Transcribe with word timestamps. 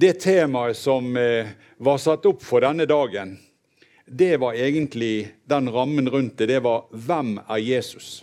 Det 0.00 0.12
temaet 0.12 0.76
som 0.76 1.16
eh, 1.16 1.46
var 1.76 1.96
satt 1.98 2.26
opp 2.30 2.44
for 2.46 2.62
denne 2.62 2.84
dagen, 2.86 3.32
det 4.06 4.36
var 4.38 4.54
egentlig 4.54 5.32
den 5.50 5.66
rammen 5.74 6.06
rundt 6.06 6.36
det. 6.38 6.46
Det 6.46 6.60
var 6.62 6.84
'Hvem 6.92 7.40
er 7.42 7.58
Jesus?' 7.58 8.22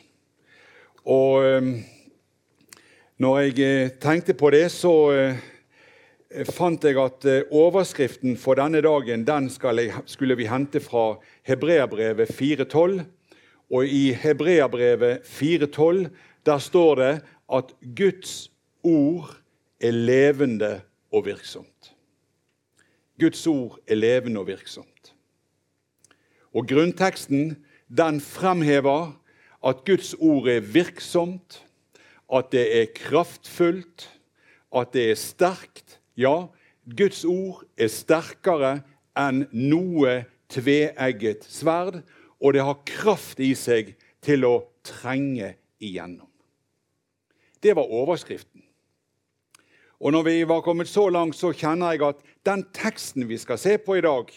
Og 1.04 1.44
eh, 1.44 1.84
når 3.20 3.40
jeg 3.40 3.60
eh, 3.60 3.90
tenkte 4.00 4.34
på 4.34 4.54
det, 4.56 4.72
så 4.72 5.35
fant 6.47 6.83
jeg 6.83 6.96
at 6.96 7.28
overskriften 7.51 8.37
for 8.37 8.55
denne 8.55 8.79
dagen 8.81 9.28
den 9.28 9.49
skulle 9.49 10.35
vi 10.35 10.47
hente 10.47 10.79
fra 10.79 11.19
Hebreabrevet 11.44 12.31
4.12. 12.31 13.03
Og 13.71 13.85
i 13.85 14.13
Hebreabrevet 14.13 15.28
4.12 15.28 16.07
der 16.45 16.57
står 16.57 16.95
det 16.95 17.21
at 17.52 17.76
Guds 17.95 18.49
ord 18.84 19.35
er 19.80 19.91
levende 19.91 20.81
og 21.12 21.26
virksomt. 21.26 21.91
Guds 23.20 23.48
ord 23.48 23.80
er 23.88 23.95
levende 23.95 24.39
og 24.39 24.48
virksomt. 24.48 25.13
Og 26.53 26.67
Grunnteksten 26.67 27.55
den 27.88 28.21
fremhever 28.21 29.13
at 29.66 29.85
Guds 29.85 30.13
ord 30.13 30.47
er 30.47 30.59
virksomt, 30.59 31.66
at 32.33 32.52
det 32.52 32.66
er 32.81 32.85
kraftfullt, 32.95 34.09
at 34.75 34.94
det 34.94 35.11
er 35.11 35.16
sterkt. 35.16 35.99
Ja, 36.17 36.47
Guds 36.97 37.25
ord 37.25 37.63
er 37.77 37.89
sterkere 37.89 38.80
enn 39.17 39.45
noe 39.52 40.23
tveegget 40.52 41.45
sverd, 41.49 42.02
og 42.39 42.53
det 42.53 42.63
har 42.66 42.83
kraft 42.85 43.39
i 43.41 43.53
seg 43.58 43.95
til 44.25 44.45
å 44.45 44.55
trenge 44.85 45.55
igjennom. 45.81 46.30
Det 47.63 47.73
var 47.75 47.89
overskriften. 47.89 48.55
Og 49.99 50.12
når 50.12 50.23
vi 50.23 50.44
var 50.44 50.62
kommet 50.62 50.90
så 50.91 51.08
langt, 51.09 51.38
så 51.38 51.54
kjenner 51.55 51.95
jeg 51.95 52.03
at 52.03 52.20
den 52.45 52.66
teksten 52.76 53.27
vi 53.30 53.38
skal 53.39 53.59
se 53.59 53.78
på 53.80 53.97
i 53.97 54.03
dag, 54.03 54.31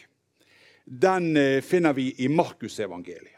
den 0.88 1.36
eh, 1.36 1.60
finner 1.62 1.92
vi 1.92 2.12
i 2.18 2.28
Markusevangeliet. 2.28 3.34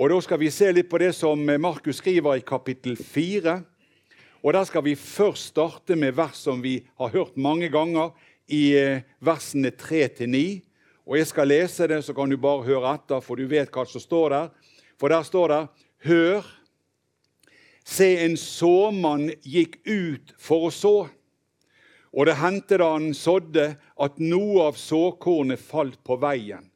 Og 0.00 0.08
Da 0.10 0.18
skal 0.24 0.40
vi 0.40 0.48
se 0.50 0.70
litt 0.72 0.88
på 0.90 0.98
det 0.98 1.12
som 1.14 1.38
Markus 1.60 2.00
skriver 2.00 2.40
i 2.40 2.46
kapittel 2.46 2.96
4. 2.96 3.60
Og 4.42 4.52
Der 4.52 4.64
skal 4.64 4.82
vi 4.82 4.94
først 4.98 5.52
starte 5.52 5.94
med 5.96 6.16
vers 6.16 6.40
som 6.40 6.62
vi 6.62 6.80
har 6.98 7.12
hørt 7.12 7.36
mange 7.36 7.68
ganger, 7.68 8.10
i 8.48 8.74
eh, 8.76 9.04
versene 9.20 9.70
3-9. 9.70 10.60
Og 11.06 11.18
Jeg 11.18 11.26
skal 11.26 11.48
lese 11.48 11.86
det, 11.86 12.04
så 12.04 12.14
kan 12.14 12.30
du 12.30 12.36
bare 12.36 12.64
høre 12.66 12.94
etter, 12.94 13.20
for 13.20 13.36
du 13.36 13.46
vet 13.46 13.70
hva 13.70 13.84
som 13.86 14.00
står 14.00 14.28
der. 14.30 14.50
For 14.98 15.08
der 15.08 15.22
står 15.22 15.48
det 15.48 15.62
Hør, 16.02 16.42
Se, 17.84 18.06
en 18.24 18.36
såmann 18.38 19.30
gikk 19.42 19.80
ut 19.86 20.34
for 20.38 20.68
å 20.68 20.72
så. 20.74 20.96
Og 22.12 22.28
det 22.28 22.36
hendte 22.38 22.78
da 22.78 22.92
han 22.94 23.12
sådde, 23.16 23.72
at 23.76 24.20
noe 24.20 24.68
av 24.68 24.78
såkornet 24.78 25.60
falt 25.60 25.98
på 26.04 26.18
veien. 26.22 26.68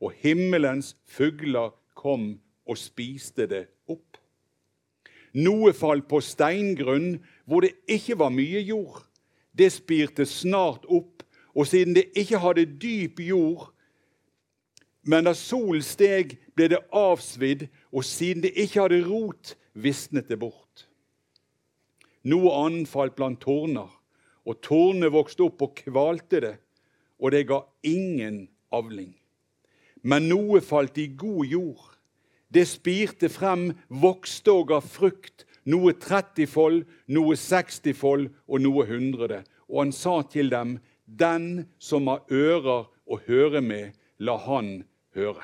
Og 0.00 0.12
himmelens 0.22 0.94
fugler 1.08 1.72
kom 1.96 2.34
og 2.68 2.78
spiste 2.78 3.48
det 3.48 3.64
opp. 3.88 4.18
Noe 5.36 5.72
falt 5.76 6.06
på 6.08 6.20
steingrunn 6.24 7.16
hvor 7.44 7.64
det 7.64 7.74
ikke 7.88 8.18
var 8.20 8.32
mye 8.32 8.60
jord. 8.64 9.02
Det 9.56 9.70
spirte 9.72 10.26
snart 10.28 10.84
opp, 10.88 11.24
og 11.56 11.66
siden 11.68 11.96
det 11.96 12.10
ikke 12.16 12.40
hadde 12.40 12.68
dyp 12.80 13.20
jord, 13.24 13.70
men 15.06 15.28
da 15.28 15.32
solen 15.38 15.84
steg, 15.86 16.34
ble 16.58 16.66
det 16.72 16.80
avsvidd, 16.90 17.68
og 17.94 18.04
siden 18.04 18.42
det 18.42 18.50
ikke 18.58 18.82
hadde 18.82 19.04
rot, 19.06 19.54
visnet 19.76 20.28
det 20.28 20.38
bort. 20.40 20.86
Noe 22.26 22.52
annet 22.64 22.90
falt 22.90 23.14
blant 23.18 23.38
tårner, 23.44 23.90
og 24.46 24.60
tårnene 24.64 25.12
vokste 25.14 25.46
opp 25.46 25.62
og 25.62 25.76
kvalte 25.78 26.40
det, 26.42 26.54
og 27.22 27.32
det 27.34 27.46
ga 27.50 27.60
ingen 27.86 28.46
avling. 28.74 29.12
Men 30.02 30.28
noe 30.30 30.60
falt 30.62 30.98
i 31.02 31.08
god 31.18 31.46
jord. 31.50 31.84
Det 32.52 32.66
spirte 32.68 33.28
frem, 33.32 33.72
vokste 33.88 34.54
og 34.54 34.68
ga 34.70 34.80
frukt, 34.82 35.46
noe 35.66 35.96
30-fold, 35.98 36.84
noe 37.10 37.38
60-fold 37.38 38.28
og 38.46 38.62
noe 38.62 38.86
hundrede. 38.86 39.42
Og 39.66 39.82
han 39.82 39.92
sa 39.94 40.20
til 40.30 40.50
dem, 40.50 40.78
Den 41.06 41.68
som 41.78 42.08
har 42.10 42.22
ører 42.30 42.86
å 43.06 43.18
høre 43.26 43.60
med, 43.62 43.94
la 44.18 44.36
han 44.42 44.82
høre. 45.14 45.42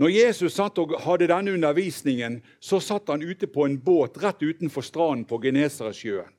Når 0.00 0.14
Jesus 0.14 0.54
satt 0.56 0.78
og 0.80 0.94
hadde 1.04 1.28
denne 1.28 1.52
undervisningen, 1.52 2.40
så 2.60 2.80
satt 2.80 3.10
han 3.12 3.22
ute 3.22 3.46
på 3.46 3.66
en 3.66 3.76
båt 3.80 4.16
rett 4.22 4.40
utenfor 4.42 4.84
stranden 4.86 5.26
på 5.28 5.40
Genesaretsjøen. 5.42 6.30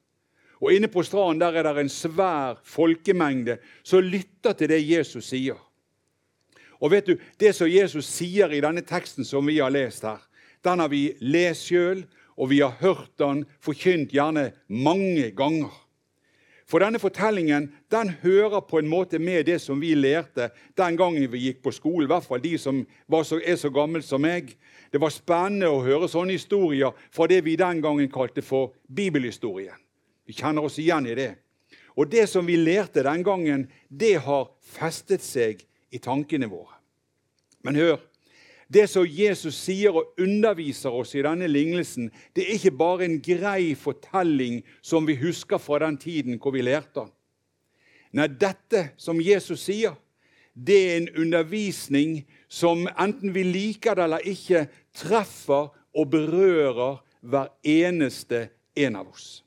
Og 0.64 0.72
Inne 0.72 0.88
på 0.88 1.04
stranden 1.04 1.42
der 1.42 1.60
er 1.60 1.68
det 1.68 1.84
en 1.84 1.92
svær 1.92 2.62
folkemengde 2.64 3.58
som 3.84 4.06
lytter 4.06 4.56
til 4.56 4.72
det 4.72 4.80
Jesus 4.80 5.28
sier. 5.28 5.60
Og 6.80 6.92
vet 6.92 7.08
du, 7.08 7.18
Det 7.40 7.54
som 7.56 7.68
Jesus 7.70 8.08
sier 8.08 8.52
i 8.52 8.62
denne 8.64 8.82
teksten 8.82 9.26
som 9.26 9.46
vi 9.48 9.60
har 9.60 9.72
lest 9.72 10.04
her, 10.04 10.20
den 10.64 10.80
har 10.80 10.90
vi 10.90 11.16
lest 11.20 11.68
sjøl, 11.68 12.06
og 12.38 12.50
vi 12.50 12.62
har 12.64 12.78
hørt 12.80 13.12
den 13.20 13.44
forkynt 13.62 14.12
gjerne 14.16 14.52
mange 14.68 15.32
ganger. 15.36 15.72
For 16.74 16.82
denne 16.82 16.98
fortellingen 16.98 17.68
den 17.94 18.10
hører 18.24 18.64
på 18.66 18.80
en 18.82 18.88
måte 18.90 19.20
med 19.22 19.46
det 19.46 19.60
som 19.62 19.78
vi 19.78 19.92
lærte 19.94 20.48
den 20.74 20.96
gangen 20.98 21.28
vi 21.30 21.44
gikk 21.44 21.60
på 21.62 21.70
skolen. 21.70 22.08
I 22.08 22.10
hvert 22.10 22.26
fall 22.26 22.42
de 22.42 22.56
som 22.58 22.80
så, 23.22 23.38
er 23.38 23.60
så 23.62 23.70
gamle 23.70 24.02
som 24.02 24.24
meg. 24.26 24.56
Det 24.90 24.98
var 24.98 25.14
spennende 25.14 25.70
å 25.70 25.84
høre 25.86 26.10
sånne 26.10 26.34
historier 26.34 26.98
fra 27.14 27.28
det 27.30 27.44
vi 27.46 27.54
den 27.62 27.84
gangen 27.84 28.10
kalte 28.10 28.42
for 28.42 28.74
bibelhistorien. 28.90 29.78
Vi 30.26 30.34
kjenner 30.34 30.66
oss 30.66 30.80
igjen 30.82 31.12
i 31.12 31.14
det. 31.20 31.30
Og 31.94 32.10
det 32.10 32.26
som 32.32 32.50
vi 32.50 32.58
lærte 32.58 33.06
den 33.06 33.22
gangen, 33.22 33.68
det 33.94 34.16
har 34.26 34.50
festet 34.66 35.22
seg 35.22 35.62
i 35.94 36.02
tankene 36.02 36.50
våre. 36.50 36.82
Men 37.62 37.78
hør, 37.78 38.02
det 38.74 38.88
som 38.90 39.06
Jesus 39.08 39.56
sier 39.56 39.96
og 39.96 40.18
underviser 40.22 40.94
oss 40.94 41.14
i 41.16 41.24
denne 41.26 41.48
lignelsen, 41.50 42.10
det 42.36 42.46
er 42.46 42.56
ikke 42.58 42.78
bare 42.78 43.06
en 43.08 43.20
grei 43.24 43.74
fortelling 43.78 44.62
som 44.82 45.08
vi 45.08 45.18
husker 45.22 45.62
fra 45.62 45.82
den 45.86 45.98
tiden 46.02 46.40
hvor 46.42 46.56
vi 46.56 46.64
lærte. 46.66 47.06
Nei, 48.14 48.28
dette 48.28 48.92
som 48.98 49.22
Jesus 49.22 49.66
sier, 49.66 49.96
det 50.54 50.78
er 50.78 50.98
en 50.98 51.10
undervisning 51.24 52.20
som 52.48 52.86
enten 52.94 53.34
vi 53.34 53.46
liker 53.48 53.98
det 53.98 54.06
eller 54.06 54.28
ikke, 54.30 54.68
treffer 54.94 55.72
og 55.94 56.12
berører 56.14 57.00
hver 57.22 57.50
eneste 57.66 58.48
en 58.78 59.00
av 59.00 59.10
oss. 59.10 59.42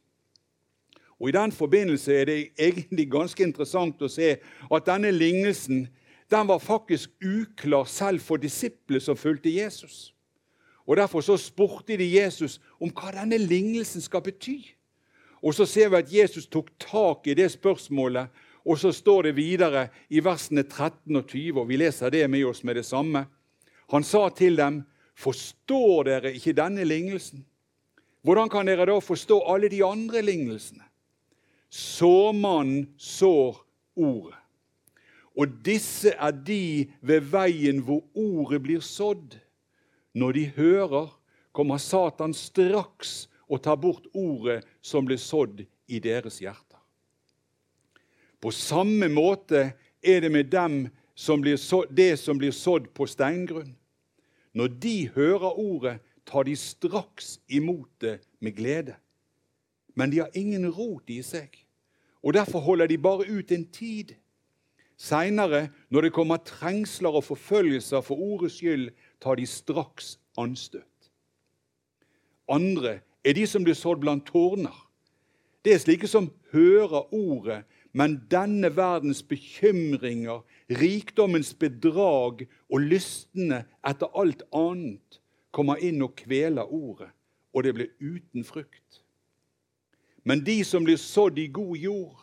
Og 1.20 1.30
I 1.30 1.36
den 1.36 1.52
forbindelse 1.52 2.12
er 2.12 2.26
det 2.28 2.40
egentlig 2.58 3.06
ganske 3.10 3.42
interessant 3.42 4.02
å 4.02 4.10
se 4.10 4.34
at 4.36 4.88
denne 4.88 5.12
lignelsen 5.14 5.86
den 6.30 6.46
var 6.46 6.58
faktisk 6.58 7.10
uklar 7.22 7.84
selv 7.84 8.20
for 8.20 8.36
disiplene 8.36 9.00
som 9.00 9.16
fulgte 9.16 9.50
Jesus. 9.50 10.12
Og 10.86 10.96
Derfor 10.96 11.20
så 11.20 11.36
spurte 11.36 11.96
de 11.96 12.06
Jesus 12.06 12.60
om 12.80 12.90
hva 12.94 13.12
denne 13.14 13.38
lignelsen 13.38 14.02
skal 14.02 14.22
bety. 14.22 14.60
Og 15.42 15.54
Så 15.54 15.66
ser 15.66 15.88
vi 15.88 15.96
at 15.96 16.12
Jesus 16.12 16.46
tok 16.46 16.70
tak 16.78 17.26
i 17.26 17.34
det 17.34 17.50
spørsmålet, 17.52 18.28
og 18.66 18.78
så 18.78 18.92
står 18.92 19.22
det 19.22 19.36
videre 19.36 19.88
i 20.10 20.20
versene 20.20 20.62
13 20.62 21.16
og 21.16 21.26
20, 21.26 21.60
og 21.60 21.68
vi 21.68 21.76
leser 21.76 22.10
det 22.10 22.30
med 22.30 22.44
oss 22.44 22.64
med 22.64 22.74
det 22.74 22.84
samme. 22.86 23.26
Han 23.90 24.02
sa 24.02 24.28
til 24.28 24.56
dem, 24.56 24.84
'Forstår 25.14 26.02
dere 26.04 26.34
ikke 26.34 26.52
denne 26.52 26.84
lignelsen?' 26.84 27.44
Hvordan 28.22 28.48
kan 28.48 28.66
dere 28.66 28.86
da 28.86 28.98
forstå 28.98 29.38
alle 29.46 29.68
de 29.68 29.84
andre 29.84 30.22
lignelsene? 30.22 30.82
Såmannen 31.70 32.88
sår 32.98 33.66
ordet. 33.96 34.34
Og 35.36 35.52
disse 35.64 36.14
er 36.16 36.32
de 36.32 36.88
ved 37.04 37.28
veien 37.32 37.82
hvor 37.84 38.04
ordet 38.16 38.62
blir 38.64 38.80
sådd. 38.80 39.36
Når 40.16 40.32
de 40.32 40.44
hører, 40.56 41.10
kommer 41.52 41.76
Satan 41.80 42.34
straks 42.34 43.28
og 43.48 43.62
tar 43.62 43.76
bort 43.80 44.08
ordet 44.14 44.62
som 44.80 45.04
ble 45.06 45.18
sådd 45.20 45.64
i 45.88 46.00
deres 46.00 46.40
hjerter. 46.40 46.80
På 48.40 48.52
samme 48.52 49.08
måte 49.12 49.72
er 50.04 50.20
det 50.24 50.32
med 50.32 50.50
dem 50.52 50.86
som 51.16 51.44
sådd, 51.56 51.88
det 51.90 52.16
som 52.20 52.38
blir 52.38 52.52
sådd 52.52 52.92
på 52.94 53.06
steingrunn. 53.06 53.76
Når 54.52 54.68
de 54.80 55.08
hører 55.14 55.58
ordet, 55.58 55.98
tar 56.24 56.44
de 56.44 56.56
straks 56.56 57.38
imot 57.48 57.88
det 58.00 58.20
med 58.40 58.56
glede. 58.56 58.96
Men 59.94 60.10
de 60.10 60.18
har 60.18 60.30
ingen 60.34 60.68
rot 60.70 61.08
i 61.08 61.22
seg, 61.22 61.52
og 62.22 62.34
derfor 62.34 62.60
holder 62.60 62.86
de 62.86 62.98
bare 62.98 63.28
ut 63.28 63.52
en 63.52 63.64
tid. 63.72 64.14
Seinere, 64.96 65.68
når 65.90 66.06
det 66.06 66.12
kommer 66.16 66.40
trengsler 66.40 67.18
og 67.18 67.24
forfølgelser 67.24 68.00
for 68.00 68.16
ordets 68.16 68.56
skyld, 68.56 68.90
tar 69.20 69.36
de 69.36 69.46
straks 69.46 70.16
anstøt. 70.38 71.10
Andre 72.48 73.00
er 73.24 73.36
de 73.36 73.46
som 73.46 73.64
blir 73.64 73.76
sådd 73.76 74.00
blant 74.00 74.26
tårner. 74.26 74.74
Det 75.64 75.74
er 75.74 75.82
slike 75.82 76.08
som 76.08 76.30
hører 76.52 77.12
ordet, 77.14 77.64
men 77.92 78.20
denne 78.30 78.70
verdens 78.76 79.22
bekymringer, 79.22 80.44
rikdommens 80.70 81.54
bedrag 81.54 82.44
og 82.70 82.84
lystne 82.84 83.64
etter 83.86 84.12
alt 84.14 84.44
annet 84.54 85.20
kommer 85.50 85.80
inn 85.80 86.04
og 86.04 86.14
kveler 86.20 86.68
ordet, 86.68 87.08
og 87.56 87.64
det 87.64 87.72
blir 87.74 87.92
uten 88.00 88.44
frukt. 88.44 89.02
Men 90.24 90.44
de 90.44 90.60
som 90.64 90.84
blir 90.84 91.00
sådd 91.00 91.38
i 91.40 91.48
god 91.48 91.76
jord, 91.76 92.22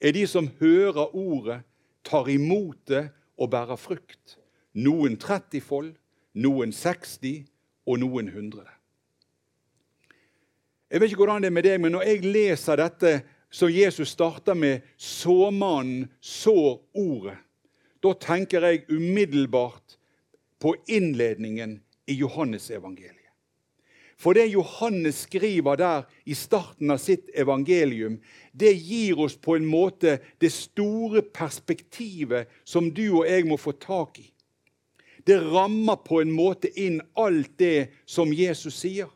er 0.00 0.16
de 0.16 0.26
som 0.26 0.48
hører 0.60 1.14
ordet, 1.14 1.60
tar 2.04 2.28
imot 2.28 2.78
det 2.88 3.08
og 3.38 3.50
bærer 3.50 3.78
frukt. 3.80 4.38
Noen 4.74 5.16
30-fold, 5.20 5.92
noen 6.34 6.72
60 6.72 7.44
og 7.86 8.00
noen 8.00 8.28
100. 8.28 8.66
Jeg 10.92 11.00
vet 11.00 11.12
ikke 11.12 11.22
hvordan 11.24 11.44
det 11.44 11.48
er 11.48 11.56
med 11.56 11.64
deg, 11.64 11.80
men 11.80 11.92
Når 11.92 12.02
jeg 12.02 12.24
leser 12.24 12.76
dette 12.76 13.12
som 13.50 13.68
Jesus 13.68 14.08
starter 14.08 14.54
med 14.54 14.80
'såmannen 14.96 16.08
sår 16.20 16.80
ordet', 16.94 17.38
da 18.02 18.12
tenker 18.12 18.60
jeg 18.60 18.84
umiddelbart 18.90 19.98
på 20.60 20.74
innledningen 20.88 21.82
i 22.06 22.14
Johannesevangeliet. 22.14 23.21
For 24.22 24.38
det 24.38 24.52
Johannes 24.52 25.24
skriver 25.26 25.76
der 25.76 26.02
i 26.24 26.34
starten 26.38 26.92
av 26.94 27.00
sitt 27.02 27.32
evangelium, 27.34 28.20
det 28.52 28.70
gir 28.78 29.18
oss 29.18 29.34
på 29.34 29.56
en 29.58 29.66
måte 29.66 30.20
det 30.38 30.52
store 30.54 31.24
perspektivet 31.34 32.52
som 32.62 32.92
du 32.94 33.08
og 33.08 33.26
jeg 33.26 33.48
må 33.50 33.58
få 33.58 33.74
tak 33.82 34.20
i. 34.22 34.28
Det 35.26 35.40
rammer 35.42 35.98
på 36.06 36.20
en 36.22 36.30
måte 36.34 36.70
inn 36.78 37.00
alt 37.18 37.56
det 37.58 37.90
som 38.06 38.30
Jesus 38.34 38.78
sier. 38.84 39.10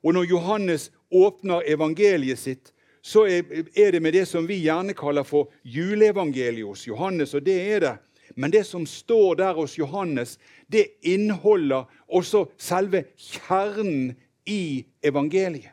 Og 0.00 0.16
når 0.16 0.30
Johannes 0.30 0.88
åpner 1.12 1.68
evangeliet 1.68 2.40
sitt, 2.40 2.72
så 3.02 3.26
er 3.26 3.92
det 3.92 4.00
med 4.00 4.14
det 4.16 4.24
som 4.30 4.48
vi 4.48 4.62
gjerne 4.62 4.96
kaller 4.96 5.26
for 5.26 5.52
juleevangeliet 5.68 6.64
hos 6.64 6.86
Johannes, 6.86 7.34
og 7.34 7.44
det 7.44 7.58
er 7.74 7.84
det. 7.84 7.96
Men 8.34 8.50
det 8.50 8.64
som 8.64 8.86
står 8.86 9.34
der 9.42 9.52
hos 9.52 9.76
Johannes, 9.78 10.38
det 10.72 10.86
inneholder 11.02 11.86
også 12.08 12.46
selve 12.58 13.04
kjernen 13.16 14.12
i 14.46 14.84
evangeliet. 15.04 15.72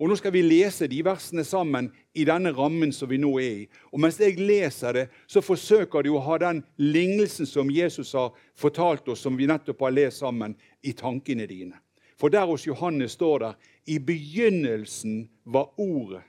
Og 0.00 0.08
Nå 0.08 0.16
skal 0.16 0.32
vi 0.32 0.40
lese 0.40 0.86
de 0.88 1.02
versene 1.04 1.42
sammen 1.44 1.90
i 2.16 2.24
denne 2.24 2.54
rammen 2.56 2.88
som 2.92 3.10
vi 3.10 3.18
nå 3.20 3.34
er 3.36 3.58
i. 3.64 3.66
Og 3.92 4.00
Mens 4.00 4.16
jeg 4.20 4.38
leser 4.40 4.96
det, 4.96 5.02
så 5.28 5.42
forsøker 5.44 6.06
du 6.06 6.14
å 6.14 6.22
ha 6.24 6.38
den 6.40 6.62
lignelsen 6.80 7.44
som 7.46 7.68
Jesus 7.68 8.14
har 8.16 8.32
fortalt 8.56 9.10
oss, 9.12 9.20
som 9.20 9.36
vi 9.36 9.48
nettopp 9.50 9.84
har 9.84 9.92
lest 9.92 10.24
sammen, 10.24 10.56
i 10.80 10.94
tankene 10.96 11.44
dine. 11.44 11.76
For 12.16 12.32
der 12.32 12.48
hos 12.48 12.64
Johannes 12.64 13.12
står 13.12 13.38
der, 13.44 13.54
i 13.86 13.98
begynnelsen 14.00 15.28
var 15.44 15.68
Ordet, 15.76 16.24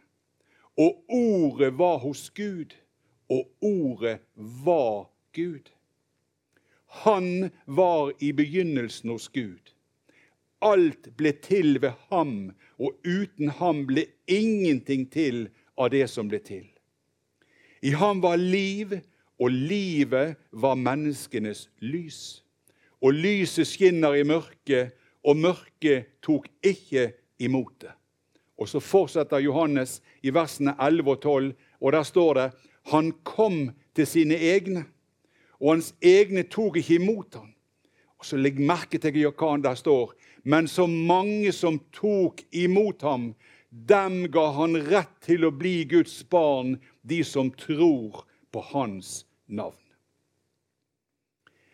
og 0.75 1.03
Ordet 1.07 1.71
var 1.79 1.97
hos 2.03 2.29
Gud, 2.35 2.75
og 3.31 3.47
Ordet 3.61 4.19
var 4.35 5.07
Gud. 5.31 5.71
Han 6.91 7.49
var 7.65 8.13
i 8.19 8.33
begynnelsen 8.33 9.09
hos 9.09 9.27
Gud. 9.27 9.71
Alt 10.59 11.07
ble 11.17 11.31
til 11.41 11.79
ved 11.81 11.95
ham, 12.11 12.51
og 12.77 12.99
uten 13.07 13.49
ham 13.57 13.85
ble 13.87 14.05
ingenting 14.27 15.07
til 15.09 15.45
av 15.79 15.93
det 15.95 16.03
som 16.11 16.27
ble 16.29 16.41
til. 16.43 16.67
I 17.81 17.95
ham 17.97 18.19
var 18.21 18.37
liv, 18.37 18.99
og 19.39 19.55
livet 19.55 20.35
var 20.51 20.75
menneskenes 20.77 21.69
lys. 21.79 22.43
Og 23.01 23.15
lyset 23.15 23.71
skinner 23.71 24.19
i 24.19 24.27
mørket, 24.27 24.91
og 25.23 25.39
mørket 25.39 26.11
tok 26.21 26.45
ikke 26.61 27.13
imot 27.39 27.73
det. 27.81 27.95
Og 28.59 28.69
Så 28.69 28.79
fortsetter 28.79 29.39
Johannes 29.39 30.01
i 30.21 30.29
versene 30.29 30.75
11 30.77 31.11
og 31.11 31.21
12, 31.21 31.53
og 31.81 31.91
der 31.91 32.03
står 32.03 32.33
det 32.33 32.51
han 32.91 33.11
kom 33.23 33.71
til 33.95 34.07
sine 34.07 34.35
egne 34.35 34.85
og 35.61 35.75
hans 35.75 35.93
egne 36.01 36.43
tok 36.49 36.81
ikke 36.81 36.97
imot 36.97 37.37
ham. 37.37 37.53
Og 38.17 38.25
Så 38.25 38.37
legg 38.37 38.59
merke 38.59 38.97
til 39.01 39.13
hva 39.13 39.55
der 39.61 39.75
står. 39.75 40.13
Men 40.43 40.67
så 40.67 40.87
mange 40.87 41.51
som 41.53 41.79
tok 41.93 42.41
imot 42.51 43.01
ham, 43.01 43.33
dem 43.69 44.25
ga 44.31 44.51
han 44.57 44.75
rett 44.89 45.13
til 45.21 45.45
å 45.45 45.51
bli 45.53 45.85
Guds 45.85 46.23
barn, 46.29 46.79
de 47.01 47.23
som 47.23 47.51
tror 47.51 48.25
på 48.51 48.61
hans 48.73 49.25
navn. 49.47 49.77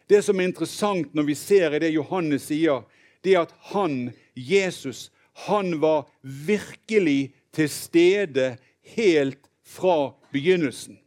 Det 0.07 0.21
som 0.23 0.39
er 0.39 0.47
interessant 0.47 1.15
når 1.15 1.27
vi 1.31 1.35
ser 1.35 1.75
i 1.75 1.81
det 1.83 1.95
Johannes 1.95 2.47
sier, 2.47 2.83
det 3.23 3.33
er 3.35 3.47
at 3.47 3.55
han, 3.73 4.13
Jesus, 4.35 5.09
han 5.47 5.79
var 5.81 6.07
virkelig 6.21 7.33
til 7.51 7.69
stede 7.71 8.55
helt 8.95 9.49
fra 9.67 10.13
begynnelsen. 10.31 10.99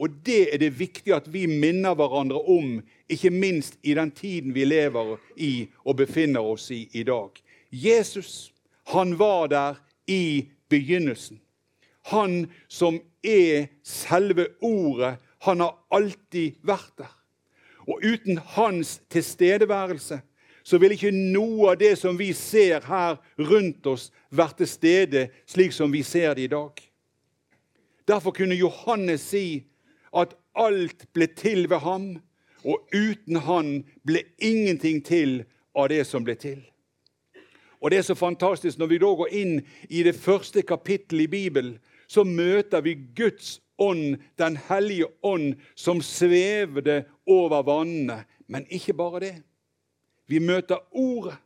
Og 0.00 0.10
det 0.24 0.54
er 0.54 0.58
det 0.58 0.72
viktig 0.78 1.12
at 1.12 1.28
vi 1.28 1.44
minner 1.46 1.94
hverandre 1.94 2.40
om, 2.48 2.78
ikke 3.08 3.30
minst 3.30 3.76
i 3.82 3.92
den 3.94 4.10
tiden 4.16 4.54
vi 4.56 4.64
lever 4.64 5.18
i 5.36 5.68
og 5.84 5.98
befinner 6.00 6.40
oss 6.40 6.70
i 6.72 6.86
i 6.96 7.04
dag. 7.04 7.28
Jesus, 7.70 8.52
han 8.88 9.18
var 9.18 9.46
der 9.52 9.74
i 10.08 10.48
begynnelsen. 10.68 11.40
Han 12.08 12.48
som 12.68 13.00
er 13.22 13.68
selve 13.84 14.48
ordet, 14.60 15.18
han 15.44 15.60
har 15.60 15.76
alltid 15.92 16.56
vært 16.64 16.92
der. 16.98 17.12
Og 17.84 18.00
uten 18.04 18.38
hans 18.56 19.00
tilstedeværelse 19.12 20.20
så 20.64 20.78
vil 20.78 20.94
ikke 20.94 21.12
noe 21.12 21.72
av 21.72 21.80
det 21.80 21.96
som 21.98 22.18
vi 22.18 22.32
ser 22.36 22.84
her 22.86 23.16
rundt 23.36 23.86
oss, 23.90 24.10
vært 24.30 24.60
til 24.60 24.68
stede 24.68 25.22
slik 25.48 25.74
som 25.76 25.92
vi 25.92 26.02
ser 26.06 26.34
det 26.36 26.48
i 26.48 26.52
dag. 26.52 26.72
Derfor 28.08 28.32
kunne 28.36 28.56
Johannes 28.56 29.24
si 29.32 29.69
at 30.16 30.34
alt 30.54 31.06
ble 31.14 31.26
til 31.36 31.68
ved 31.70 31.82
ham, 31.84 32.10
og 32.64 32.88
uten 32.92 33.40
han 33.46 33.70
ble 34.06 34.24
ingenting 34.38 35.00
til 35.04 35.42
av 35.76 35.88
det 35.92 36.04
som 36.06 36.24
ble 36.26 36.34
til. 36.34 36.60
Og 37.80 37.90
Det 37.90 37.98
er 37.98 38.02
så 38.02 38.14
fantastisk 38.14 38.78
når 38.78 38.86
vi 38.86 38.98
da 39.00 39.10
går 39.16 39.32
inn 39.32 39.54
i 39.88 40.02
det 40.04 40.14
første 40.14 40.62
kapittelet 40.62 41.24
i 41.24 41.32
Bibelen, 41.32 41.78
så 42.08 42.24
møter 42.24 42.82
vi 42.84 42.94
Guds 43.16 43.60
ånd, 43.78 44.18
Den 44.36 44.56
hellige 44.56 45.06
ånd, 45.22 45.54
som 45.74 46.02
svevde 46.02 47.04
over 47.26 47.62
vannene. 47.62 48.24
Men 48.46 48.66
ikke 48.68 48.92
bare 48.92 49.20
det. 49.20 49.36
Vi 50.26 50.38
møter 50.38 50.76
Ordet. 50.92 51.38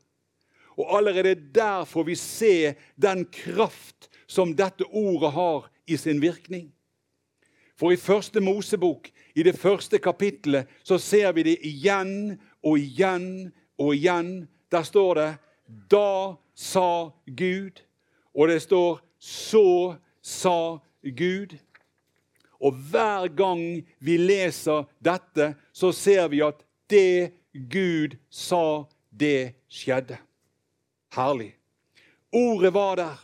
Og 0.76 0.96
allerede 0.96 1.34
der 1.54 1.84
får 1.84 2.04
vi 2.04 2.14
se 2.14 2.74
den 2.96 3.24
kraft 3.30 4.10
som 4.26 4.56
dette 4.56 4.84
ordet 4.90 5.30
har 5.32 5.70
i 5.86 5.96
sin 5.96 6.22
virkning. 6.22 6.73
For 7.76 7.92
i 7.92 7.96
første 7.96 8.40
Mosebok, 8.40 9.08
i 9.34 9.42
det 9.42 9.56
første 9.58 9.98
kapittelet, 9.98 10.66
så 10.84 10.98
ser 10.98 11.32
vi 11.32 11.42
det 11.42 11.58
igjen 11.66 12.38
og 12.62 12.78
igjen 12.78 13.52
og 13.78 13.94
igjen. 13.94 14.48
Der 14.70 14.82
står 14.82 15.14
det 15.14 15.36
'Da 15.90 16.34
sa 16.54 17.10
Gud', 17.26 17.82
og 18.34 18.48
det 18.48 18.62
står 18.62 19.00
'Så 19.18 19.96
sa 20.22 20.78
Gud'. 21.04 21.56
Og 22.60 22.72
hver 22.72 23.28
gang 23.28 23.84
vi 24.00 24.16
leser 24.16 24.84
dette, 25.04 25.54
så 25.72 25.92
ser 25.92 26.28
vi 26.28 26.40
at 26.42 26.64
det 26.90 27.32
Gud 27.52 28.16
sa, 28.30 28.84
det 29.10 29.54
skjedde. 29.68 30.18
Herlig. 31.14 31.54
Ordet 32.32 32.74
var 32.74 32.96
der. 32.96 33.23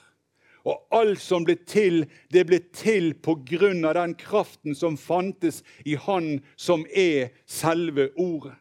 Og 0.64 0.86
alt 0.92 1.20
som 1.22 1.44
ble 1.44 1.56
til, 1.64 2.04
det 2.32 2.46
ble 2.48 2.60
til 2.76 3.14
på 3.14 3.38
grunn 3.48 3.84
av 3.88 3.96
den 3.96 4.14
kraften 4.18 4.76
som 4.76 4.98
fantes 5.00 5.62
i 5.84 5.94
Han 5.94 6.40
som 6.56 6.84
er 6.92 7.32
selve 7.46 8.10
Ordet. 8.16 8.56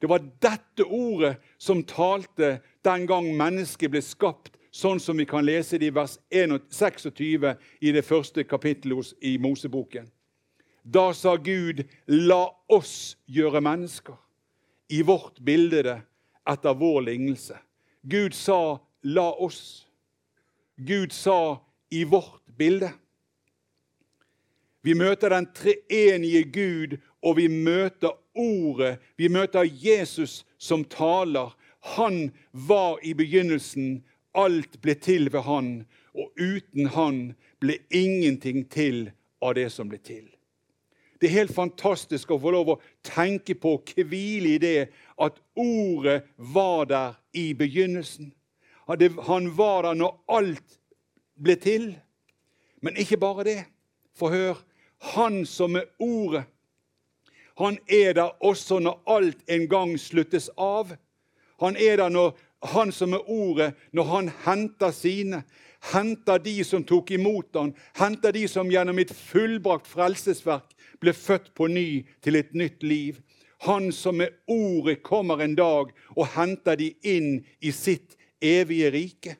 Det 0.00 0.10
var 0.10 0.20
dette 0.40 0.84
ordet 0.84 1.38
som 1.58 1.80
talte 1.82 2.58
den 2.84 3.06
gang 3.08 3.30
mennesket 3.36 3.90
ble 3.90 4.02
skapt, 4.04 4.52
sånn 4.68 5.00
som 5.00 5.16
vi 5.16 5.24
kan 5.24 5.44
lese 5.46 5.78
det 5.80 5.88
i 5.88 5.94
vers 5.94 6.18
26 6.30 7.54
i 7.80 7.92
det 7.96 8.04
første 8.04 8.44
kapittelet 8.44 9.14
i 9.24 9.38
Moseboken. 9.40 10.10
Da 10.84 11.12
sa 11.12 11.36
Gud, 11.36 11.84
'La 12.06 12.50
oss 12.68 13.16
gjøre 13.26 13.60
mennesker 13.60 14.14
i 14.88 15.02
vårt 15.02 15.40
bilde 15.44 16.02
etter 16.46 16.74
vår 16.74 17.00
lignelse'. 17.00 17.58
Gud 18.04 18.34
sa, 18.34 18.78
'La 19.02 19.32
oss'. 19.32 19.85
Gud 20.76 21.12
sa 21.12 21.64
i 21.90 22.04
vårt 22.04 22.42
bilde. 22.58 22.92
Vi 24.82 24.94
møter 24.94 25.32
den 25.32 25.48
treenige 25.56 26.44
Gud, 26.44 26.98
og 27.22 27.36
vi 27.40 27.48
møter 27.48 28.14
Ordet. 28.36 28.98
Vi 29.16 29.30
møter 29.32 29.64
Jesus 29.64 30.44
som 30.58 30.84
taler. 30.84 31.56
Han 31.96 32.30
var 32.52 32.98
i 33.02 33.14
begynnelsen. 33.16 34.04
Alt 34.36 34.76
ble 34.84 34.94
til 35.00 35.30
ved 35.32 35.40
han, 35.48 35.86
og 36.12 36.28
uten 36.36 36.90
han 36.92 37.20
ble 37.64 37.78
ingenting 37.88 38.66
til 38.68 39.06
av 39.40 39.56
det 39.56 39.70
som 39.72 39.88
ble 39.88 39.98
til. 40.04 40.26
Det 41.16 41.30
er 41.30 41.38
helt 41.38 41.56
fantastisk 41.56 42.30
å 42.30 42.40
få 42.40 42.52
lov 42.52 42.74
å 42.74 42.80
tenke 43.00 43.56
på, 43.56 43.78
hvile 43.96 44.58
i 44.58 44.60
det, 44.60 44.90
at 45.16 45.40
Ordet 45.56 46.20
var 46.36 46.84
der 46.92 47.16
i 47.32 47.54
begynnelsen. 47.56 48.35
Han 48.86 49.56
var 49.56 49.82
der 49.82 49.94
når 49.94 50.24
alt 50.28 50.80
ble 51.42 51.56
til. 51.56 51.88
Men 52.82 52.96
ikke 52.96 53.16
bare 53.16 53.44
det. 53.44 53.64
For 54.16 54.30
hør, 54.30 54.60
han 55.14 55.44
som 55.46 55.76
er 55.76 55.88
Ordet, 55.98 56.44
han 57.58 57.78
er 57.88 58.12
der 58.12 58.44
også 58.44 58.78
når 58.78 59.02
alt 59.06 59.38
en 59.48 59.68
gang 59.68 60.00
sluttes 60.00 60.50
av. 60.56 60.92
Han 61.60 61.76
er 61.76 61.96
der 61.96 62.08
når 62.08 62.36
han 62.62 62.92
som 62.92 63.12
er 63.12 63.30
Ordet, 63.30 63.74
når 63.92 64.04
han 64.04 64.32
henter 64.44 64.90
sine. 64.90 65.42
henter 65.92 66.38
de 66.38 66.64
som 66.64 66.84
tok 66.84 67.10
imot 67.10 67.54
han, 67.54 67.74
henter 67.94 68.32
de 68.32 68.48
som 68.48 68.70
gjennom 68.70 68.98
et 68.98 69.12
fullbrakt 69.14 69.86
frelsesverk 69.86 70.72
ble 71.00 71.12
født 71.12 71.52
på 71.54 71.68
ny 71.70 72.06
til 72.24 72.36
et 72.36 72.54
nytt 72.54 72.82
liv. 72.82 73.20
Han 73.68 73.92
som 73.92 74.18
med 74.18 74.34
ordet 74.46 75.02
kommer 75.02 75.40
en 75.40 75.54
dag 75.54 75.92
og 76.16 76.26
henter 76.34 76.76
de 76.76 76.90
inn 77.02 77.44
i 77.60 77.70
sitt 77.72 78.16
evige 78.42 78.90
rike. 78.92 79.36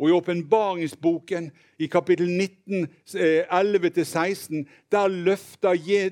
Og 0.00 0.08
i 0.08 0.12
åpenbaringsboken, 0.12 1.50
i 1.78 1.86
kapittel 1.86 2.30
19, 2.30 2.86
11-16, 3.14 4.58
eh, 4.58 4.64
der 4.92 5.08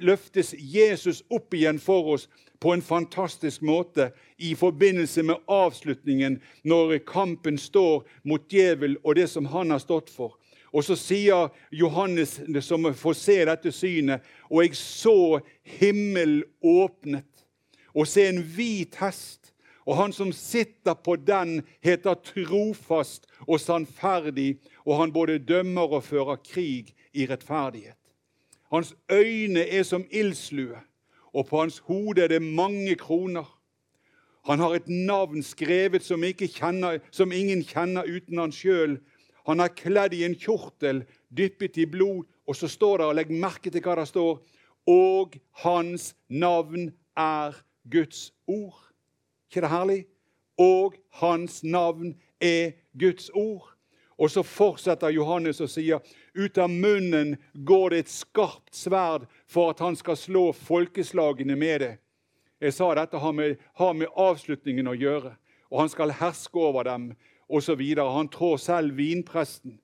løftes 0.05 0.55
Jesus 0.59 1.23
opp 1.31 1.55
igjen 1.55 1.81
for 1.81 2.13
oss 2.13 2.29
på 2.61 2.73
en 2.73 2.83
fantastisk 2.83 3.63
måte 3.63 4.11
i 4.39 4.55
forbindelse 4.55 5.23
med 5.23 5.41
avslutningen, 5.49 6.41
når 6.65 6.99
kampen 6.99 7.59
står 7.59 8.05
mot 8.25 8.45
djevel 8.53 8.99
og 9.05 9.17
det 9.17 9.29
som 9.31 9.47
han 9.47 9.71
har 9.71 9.81
stått 9.81 10.11
for. 10.11 10.37
Og 10.73 10.85
så 10.85 10.97
sier 11.01 11.49
Johannes, 11.73 12.41
som 12.61 12.85
får 12.95 13.17
se 13.17 13.39
dette 13.49 13.73
synet, 13.73 14.25
og 14.51 14.67
jeg 14.67 14.77
så 14.77 15.41
himmelen 15.79 16.43
åpnet, 16.61 17.47
og 17.95 18.09
se 18.09 18.29
en 18.29 18.43
hvit 18.43 18.99
hest. 19.01 19.48
Og 19.88 19.97
han 19.97 20.12
som 20.12 20.33
sitter 20.37 20.95
på 20.95 21.16
den, 21.16 21.62
heter 21.80 22.18
trofast 22.21 23.25
og 23.47 23.57
sannferdig, 23.61 24.59
og 24.85 25.00
han 25.00 25.14
både 25.14 25.38
dømmer 25.40 25.97
og 25.97 26.04
fører 26.04 26.37
krig 26.45 26.92
i 27.16 27.25
rettferdighet. 27.30 27.97
Hans 28.68 28.92
øyne 29.09 29.64
er 29.64 29.83
som 29.88 30.04
ildslue 30.12 30.76
og 31.38 31.47
på 31.47 31.61
hans 31.61 31.78
hode 31.78 32.23
er 32.23 32.28
det 32.28 32.42
mange 32.42 32.95
kroner. 32.95 33.47
Han 34.45 34.59
har 34.59 34.75
et 34.75 34.88
navn 34.88 35.42
skrevet 35.42 36.04
som, 36.04 36.25
kjenner, 36.25 36.99
som 37.11 37.33
ingen 37.33 37.62
kjenner 37.64 38.09
uten 38.09 38.38
han 38.38 38.52
sjøl. 38.52 38.99
Han 39.47 39.61
er 39.61 39.75
kledd 39.76 40.16
i 40.16 40.25
en 40.25 40.37
kjortel 40.38 41.04
dyppet 41.28 41.76
i 41.78 41.87
blod, 41.87 42.25
og 42.49 42.57
så 42.57 42.68
står 42.68 42.99
det, 42.99 43.07
og 43.07 43.16
legg 43.18 43.33
merke 43.33 43.71
til 43.71 43.85
hva 43.85 43.99
det 44.00 44.09
står, 44.09 44.40
og 44.88 45.37
hans 45.64 46.14
navn 46.28 46.90
er 47.16 47.57
Guds 47.90 48.33
ord. 48.47 48.88
Ikke 49.49 49.64
det 49.64 49.73
herlig? 49.73 49.99
Og 50.59 50.95
hans 51.21 51.62
navn 51.64 52.14
er 52.40 52.76
Guds 52.99 53.31
ord. 53.35 53.75
Og 54.19 54.31
så 54.31 54.43
fortsetter 54.43 55.14
Johannes 55.14 55.61
og 55.62 55.71
sier 55.71 56.02
ut 56.35 56.59
av 56.59 56.71
munnen 56.71 57.37
går 57.55 57.95
det 57.95 57.99
et 58.02 58.12
skarpt 58.12 58.75
sverd 58.75 59.28
for 59.47 59.71
at 59.73 59.83
han 59.83 59.97
skal 59.97 60.19
slå 60.19 60.49
folkeslagene 60.52 61.55
med 61.57 61.81
det. 61.85 61.93
Jeg 62.59 62.75
sa 62.75 62.90
dette 62.99 63.19
har 63.23 63.33
med, 63.33 63.59
har 63.78 63.93
med 63.95 64.11
avslutningen 64.19 64.90
å 64.90 64.97
gjøre. 64.99 65.37
Og 65.71 65.85
han 65.85 65.93
skal 65.93 66.17
herske 66.19 66.59
over 66.59 66.88
dem, 66.88 67.12
osv. 67.49 67.83
Han 67.99 68.31
trår 68.33 68.57
selv 68.61 68.97
vinpresten, 68.99 69.78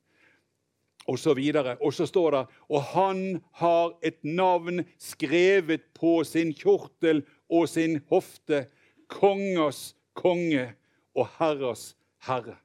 osv. 1.07 1.39
Og, 1.39 1.71
og 1.79 1.95
så 1.95 2.07
står 2.09 2.31
det 2.35 2.43
og 2.69 2.87
han 2.95 3.21
har 3.61 3.95
et 4.03 4.19
navn 4.25 4.83
skrevet 4.99 5.87
på 5.95 6.17
sin 6.27 6.51
kjortel 6.57 7.23
og 7.49 7.69
sin 7.71 8.01
hofte. 8.11 8.67
Kongers 9.15 9.95
konge 10.15 10.73
og 11.15 11.29
herres 11.39 11.93
herre. 12.27 12.57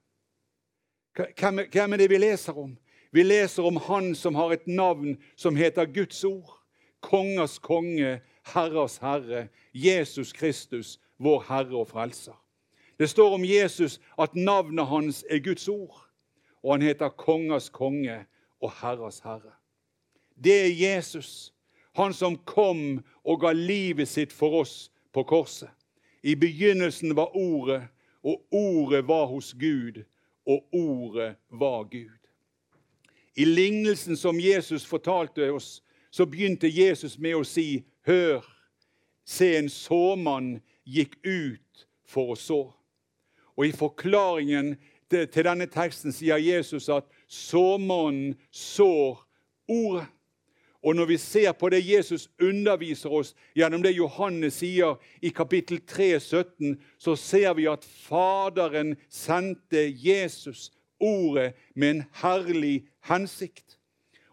Hvem, 1.71 1.93
er 1.93 1.97
det 1.97 2.09
vi 2.09 2.17
leser 2.17 2.57
om? 2.57 2.77
Vi 3.11 3.23
leser 3.23 3.63
om 3.63 3.77
Han 3.77 4.15
som 4.15 4.35
har 4.35 4.53
et 4.53 4.67
navn 4.67 5.17
som 5.35 5.55
heter 5.55 5.85
Guds 5.85 6.23
ord. 6.23 6.59
Kongers 7.01 7.59
konge, 7.59 8.19
herres 8.53 8.97
herre, 8.97 9.47
Jesus 9.73 10.33
Kristus, 10.33 10.99
vår 11.17 11.45
Herre 11.47 11.77
og 11.77 11.87
Frelser. 11.87 12.35
Det 12.99 13.09
står 13.09 13.33
om 13.33 13.45
Jesus 13.45 13.99
at 14.19 14.35
navnet 14.35 14.87
hans 14.87 15.25
er 15.29 15.39
Guds 15.39 15.67
ord, 15.67 16.09
og 16.63 16.73
han 16.73 16.81
heter 16.81 17.09
kongers 17.09 17.69
konge 17.69 18.25
og 18.61 18.71
herres 18.81 19.19
herre. 19.19 19.55
Det 20.43 20.65
er 20.65 20.91
Jesus, 20.91 21.53
han 21.95 22.13
som 22.13 22.37
kom 22.37 23.03
og 23.23 23.39
ga 23.39 23.51
livet 23.51 24.07
sitt 24.07 24.33
for 24.33 24.61
oss 24.61 24.91
på 25.13 25.23
korset. 25.23 25.71
I 26.23 26.35
begynnelsen 26.35 27.15
var 27.15 27.35
Ordet, 27.37 27.87
og 28.23 28.45
Ordet 28.51 29.07
var 29.07 29.25
hos 29.25 29.53
Gud, 29.53 30.03
og 30.45 30.65
ordet 30.73 31.35
var 31.49 31.83
Gud. 31.83 32.19
I 33.35 33.45
lignelsen 33.45 34.17
som 34.17 34.39
Jesus 34.39 34.85
fortalte 34.85 35.51
oss, 35.51 35.83
så 36.11 36.25
begynte 36.25 36.67
Jesus 36.67 37.19
med 37.19 37.35
å 37.35 37.43
si, 37.43 37.83
'Hør, 38.01 38.41
se 39.25 39.57
en 39.57 39.69
såmann 39.69 40.61
gikk 40.85 41.15
ut 41.25 41.87
for 42.05 42.33
å 42.33 42.35
så.' 42.35 42.73
Og 43.57 43.65
I 43.67 43.71
forklaringen 43.71 44.77
til 45.09 45.43
denne 45.43 45.65
teksten 45.65 46.11
sier 46.11 46.37
Jesus 46.37 46.89
at 46.89 47.03
såmannen 47.27 48.35
sår 48.51 49.25
ordet. 49.67 50.07
Og 50.83 50.95
når 50.95 51.05
vi 51.05 51.17
ser 51.17 51.51
på 51.51 51.69
det 51.69 51.81
Jesus 51.83 52.29
underviser 52.41 53.11
oss 53.11 53.33
gjennom 53.57 53.83
det 53.83 53.97
Johannes 53.97 54.61
sier 54.61 54.95
i 55.21 55.31
kapittel 55.35 55.81
3, 55.83 56.19
17, 56.19 56.77
så 56.97 57.15
ser 57.19 57.53
vi 57.57 57.67
at 57.67 57.83
Faderen 57.83 58.95
sendte 59.11 59.89
Jesus, 59.91 60.71
ordet, 60.99 61.53
med 61.75 61.89
en 61.89 62.03
herlig 62.21 62.87
hensikt. 63.07 63.79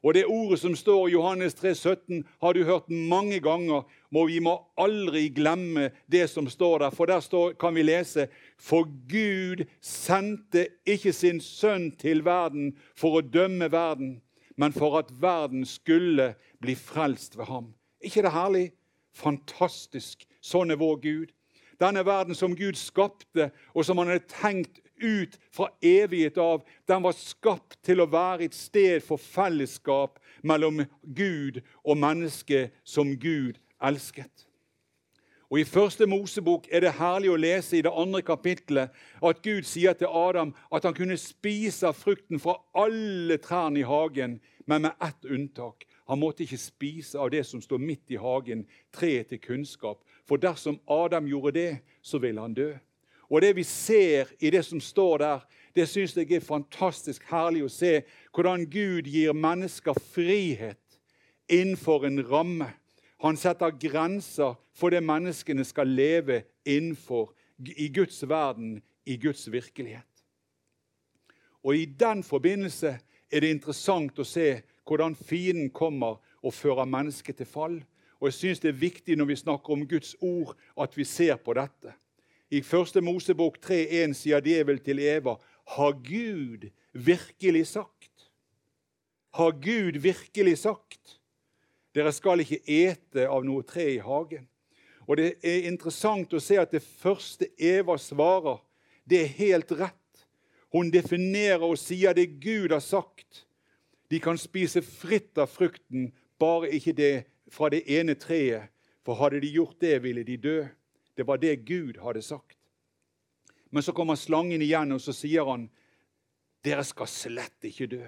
Og 0.06 0.14
Det 0.14 0.26
ordet 0.26 0.60
som 0.60 0.74
står 0.76 1.08
i 1.08 1.12
Johannes 1.12 1.54
3, 1.54 1.74
17, 1.74 2.24
har 2.40 2.52
du 2.52 2.64
hørt 2.64 2.90
mange 2.90 3.40
ganger. 3.40 3.82
Og 4.14 4.28
vi 4.28 4.38
må 4.38 4.54
aldri 4.78 5.28
glemme 5.34 5.90
det 6.06 6.28
som 6.30 6.46
står 6.48 6.78
der, 6.78 6.90
for 6.90 7.10
der 7.10 7.20
står, 7.20 7.52
kan 7.52 7.74
vi 7.74 7.82
lese 7.82 8.28
For 8.58 8.86
Gud 8.86 9.64
sendte 9.80 10.68
ikke 10.86 11.12
sin 11.12 11.40
sønn 11.40 11.90
til 11.98 12.24
verden 12.24 12.76
for 12.94 13.18
å 13.18 13.24
dømme 13.26 13.66
verden, 13.72 14.20
men 14.56 14.72
for 14.72 14.98
at 14.98 15.12
verden 15.20 15.64
skulle 15.64 16.34
bli 16.60 16.74
frelst 16.74 17.38
ved 17.38 17.44
ham. 17.44 17.74
ikke 18.00 18.22
det 18.22 18.32
herlig? 18.32 18.72
Fantastisk. 19.12 20.26
Sånn 20.44 20.70
er 20.70 20.80
vår 20.80 20.96
Gud. 21.02 21.32
Denne 21.80 22.04
verden 22.06 22.34
som 22.34 22.56
Gud 22.56 22.76
skapte, 22.76 23.50
og 23.74 23.84
som 23.84 23.98
han 23.98 24.08
hadde 24.12 24.28
tenkt 24.28 24.80
ut 25.02 25.36
fra 25.52 25.68
evighet 25.84 26.38
av, 26.40 26.64
den 26.88 27.02
var 27.04 27.16
skapt 27.16 27.76
til 27.84 28.00
å 28.00 28.08
være 28.08 28.48
et 28.48 28.56
sted 28.56 29.04
for 29.04 29.20
fellesskap 29.20 30.20
mellom 30.42 30.84
Gud 31.02 31.60
og 31.84 32.00
mennesket 32.00 32.72
som 32.84 33.12
Gud 33.20 33.60
elsket. 33.82 34.45
Og 35.50 35.60
I 35.60 35.64
første 35.64 36.06
Mosebok 36.06 36.66
er 36.74 36.82
det 36.82 36.96
herlig 36.98 37.30
å 37.30 37.38
lese 37.38 37.76
i 37.78 37.82
det 37.86 37.92
andre 37.94 38.22
kapittelet 38.26 38.94
at 39.22 39.42
Gud 39.44 39.66
sier 39.68 39.94
til 39.94 40.10
Adam 40.10 40.50
at 40.74 40.88
han 40.88 40.96
kunne 40.96 41.18
spise 41.20 41.86
av 41.86 41.94
frukten 41.94 42.42
fra 42.42 42.56
alle 42.74 43.38
trærne 43.38 43.80
i 43.80 43.86
hagen, 43.86 44.40
men 44.66 44.82
med 44.88 45.06
ett 45.06 45.28
unntak. 45.30 45.86
Han 46.10 46.18
måtte 46.18 46.42
ikke 46.42 46.58
spise 46.58 47.18
av 47.18 47.30
det 47.30 47.44
som 47.46 47.62
står 47.62 47.78
midt 47.78 48.10
i 48.10 48.18
hagen, 48.18 48.64
treet 48.94 49.30
til 49.30 49.42
kunnskap. 49.42 50.02
For 50.26 50.38
dersom 50.42 50.80
Adam 50.90 51.26
gjorde 51.30 51.54
det, 51.54 51.70
så 52.02 52.18
ville 52.18 52.42
han 52.42 52.54
dø. 52.54 52.72
Og 53.30 53.42
Det 53.42 53.56
vi 53.56 53.62
ser 53.62 54.30
i 54.40 54.50
det 54.50 54.64
som 54.64 54.80
står 54.80 55.18
der, 55.18 55.40
det 55.74 55.88
syns 55.88 56.16
jeg 56.16 56.32
er 56.32 56.40
fantastisk 56.40 57.22
herlig 57.30 57.64
å 57.66 57.70
se. 57.70 58.02
Hvordan 58.34 58.66
Gud 58.70 59.10
gir 59.10 59.34
mennesker 59.34 59.98
frihet 60.14 60.78
innenfor 61.48 62.06
en 62.06 62.22
ramme. 62.30 62.70
Han 63.26 63.36
setter 63.36 63.70
grenser 63.74 64.54
for 64.76 64.94
det 64.94 65.00
menneskene 65.02 65.64
skal 65.66 65.88
leve 65.90 66.44
innenfor 66.62 67.32
i 67.58 67.88
Guds 67.90 68.20
verden, 68.28 68.78
i 69.06 69.16
Guds 69.18 69.48
virkelighet. 69.52 70.22
Og 71.64 71.76
I 71.76 71.84
den 71.84 72.22
forbindelse 72.22 72.92
er 73.30 73.42
det 73.42 73.50
interessant 73.50 74.18
å 74.22 74.26
se 74.26 74.60
hvordan 74.86 75.18
fienden 75.18 75.72
kommer 75.74 76.20
og 76.38 76.54
fører 76.54 76.86
mennesket 76.86 77.40
til 77.40 77.50
fall. 77.50 77.80
Og 78.20 78.30
jeg 78.30 78.38
synes 78.38 78.60
Det 78.60 78.68
er 78.68 78.78
viktig 78.78 79.16
når 79.16 79.24
vi 79.24 79.36
snakker 79.36 79.72
om 79.74 79.88
Guds 79.88 80.14
ord, 80.20 80.54
at 80.78 80.96
vi 80.96 81.04
ser 81.04 81.36
på 81.36 81.54
dette. 81.58 81.94
I 82.50 82.62
1. 82.62 83.02
Mosebok 83.02 83.58
3,1 83.58 84.14
sier 84.14 84.40
djevel 84.40 84.78
til 84.78 84.98
Eva.: 84.98 85.34
Har 85.66 85.92
Gud 85.92 86.70
virkelig 86.92 87.66
sagt? 87.66 88.30
Har 89.34 89.50
Gud 89.50 89.98
virkelig 89.98 90.58
sagt? 90.58 91.20
Dere 91.96 92.12
skal 92.12 92.42
ikke 92.44 92.60
ete 92.68 93.24
av 93.24 93.44
noe 93.46 93.64
tre 93.64 93.86
i 93.94 94.02
hagen. 94.04 94.44
Og 95.08 95.16
Det 95.16 95.38
er 95.40 95.68
interessant 95.70 96.34
å 96.34 96.42
se 96.42 96.58
at 96.60 96.74
det 96.74 96.82
første 96.82 97.48
Eva 97.56 97.96
svarer, 97.96 98.58
det 99.08 99.22
er 99.22 99.36
helt 99.38 99.72
rett. 99.72 100.26
Hun 100.74 100.90
definerer 100.90 101.62
og 101.64 101.78
sier 101.78 102.12
det 102.12 102.40
Gud 102.42 102.74
har 102.74 102.82
sagt. 102.84 103.46
De 104.10 104.20
kan 104.20 104.36
spise 104.36 104.82
fritt 104.82 105.38
av 105.38 105.48
frukten, 105.48 106.10
bare 106.38 106.68
ikke 106.74 106.92
det 106.92 107.14
fra 107.48 107.70
det 107.72 107.86
ene 107.88 108.18
treet. 108.18 108.68
For 109.06 109.16
hadde 109.16 109.40
de 109.40 109.54
gjort 109.54 109.78
det, 109.80 110.02
ville 110.02 110.24
de 110.26 110.36
dø. 110.36 110.58
Det 111.16 111.24
var 111.26 111.38
det 111.38 111.64
Gud 111.64 112.02
hadde 112.02 112.22
sagt. 112.22 112.58
Men 113.70 113.82
så 113.82 113.94
kommer 113.94 114.18
slangen 114.18 114.62
igjen, 114.62 114.92
og 114.92 115.00
så 115.00 115.14
sier 115.14 115.46
han, 115.48 115.68
dere 116.66 116.84
skal 116.84 117.08
slett 117.08 117.70
ikke 117.70 117.86
dø. 117.86 118.04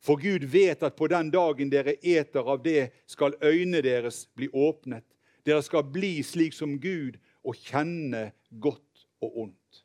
For 0.00 0.16
Gud 0.20 0.46
vet 0.48 0.82
at 0.82 0.96
på 0.96 1.10
den 1.12 1.30
dagen 1.30 1.70
dere 1.72 1.98
eter 2.00 2.46
av 2.48 2.62
det, 2.64 2.90
skal 3.06 3.36
øynene 3.42 3.82
deres 3.84 4.24
bli 4.34 4.48
åpnet. 4.48 5.04
Dere 5.44 5.62
skal 5.62 5.84
bli 5.92 6.18
slik 6.24 6.56
som 6.56 6.78
Gud 6.80 7.20
og 7.44 7.56
kjenne 7.56 8.30
godt 8.60 9.06
og 9.20 9.38
ondt. 9.44 9.84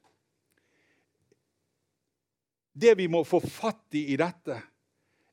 det 2.75 2.95
vi 2.99 3.07
må 3.07 3.23
få 3.23 3.39
fatt 3.39 3.95
i 3.95 4.03
i 4.13 4.17
dette, 4.19 4.59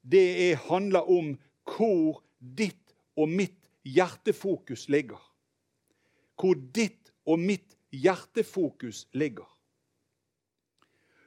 det 0.03 0.27
er, 0.51 0.61
handler 0.69 1.09
om 1.11 1.35
hvor 1.67 2.23
ditt 2.39 2.95
og 3.19 3.31
mitt 3.31 3.71
hjertefokus 3.87 4.89
ligger. 4.91 5.21
Hvor 6.39 6.59
ditt 6.75 7.13
og 7.27 7.43
mitt 7.43 7.77
hjertefokus 7.95 9.07
ligger. 9.15 9.47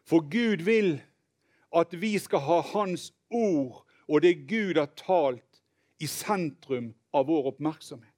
For 0.05 0.23
Gud 0.31 0.63
vil 0.65 0.97
at 1.75 1.93
vi 1.99 2.15
skal 2.19 2.43
ha 2.45 2.61
Hans 2.73 3.11
ord 3.29 3.83
og 4.07 4.21
det 4.21 4.47
Gud 4.49 4.79
har 4.79 4.91
talt, 4.97 5.41
i 5.99 6.07
sentrum 6.11 6.89
av 7.15 7.29
vår 7.29 7.53
oppmerksomhet. 7.53 8.11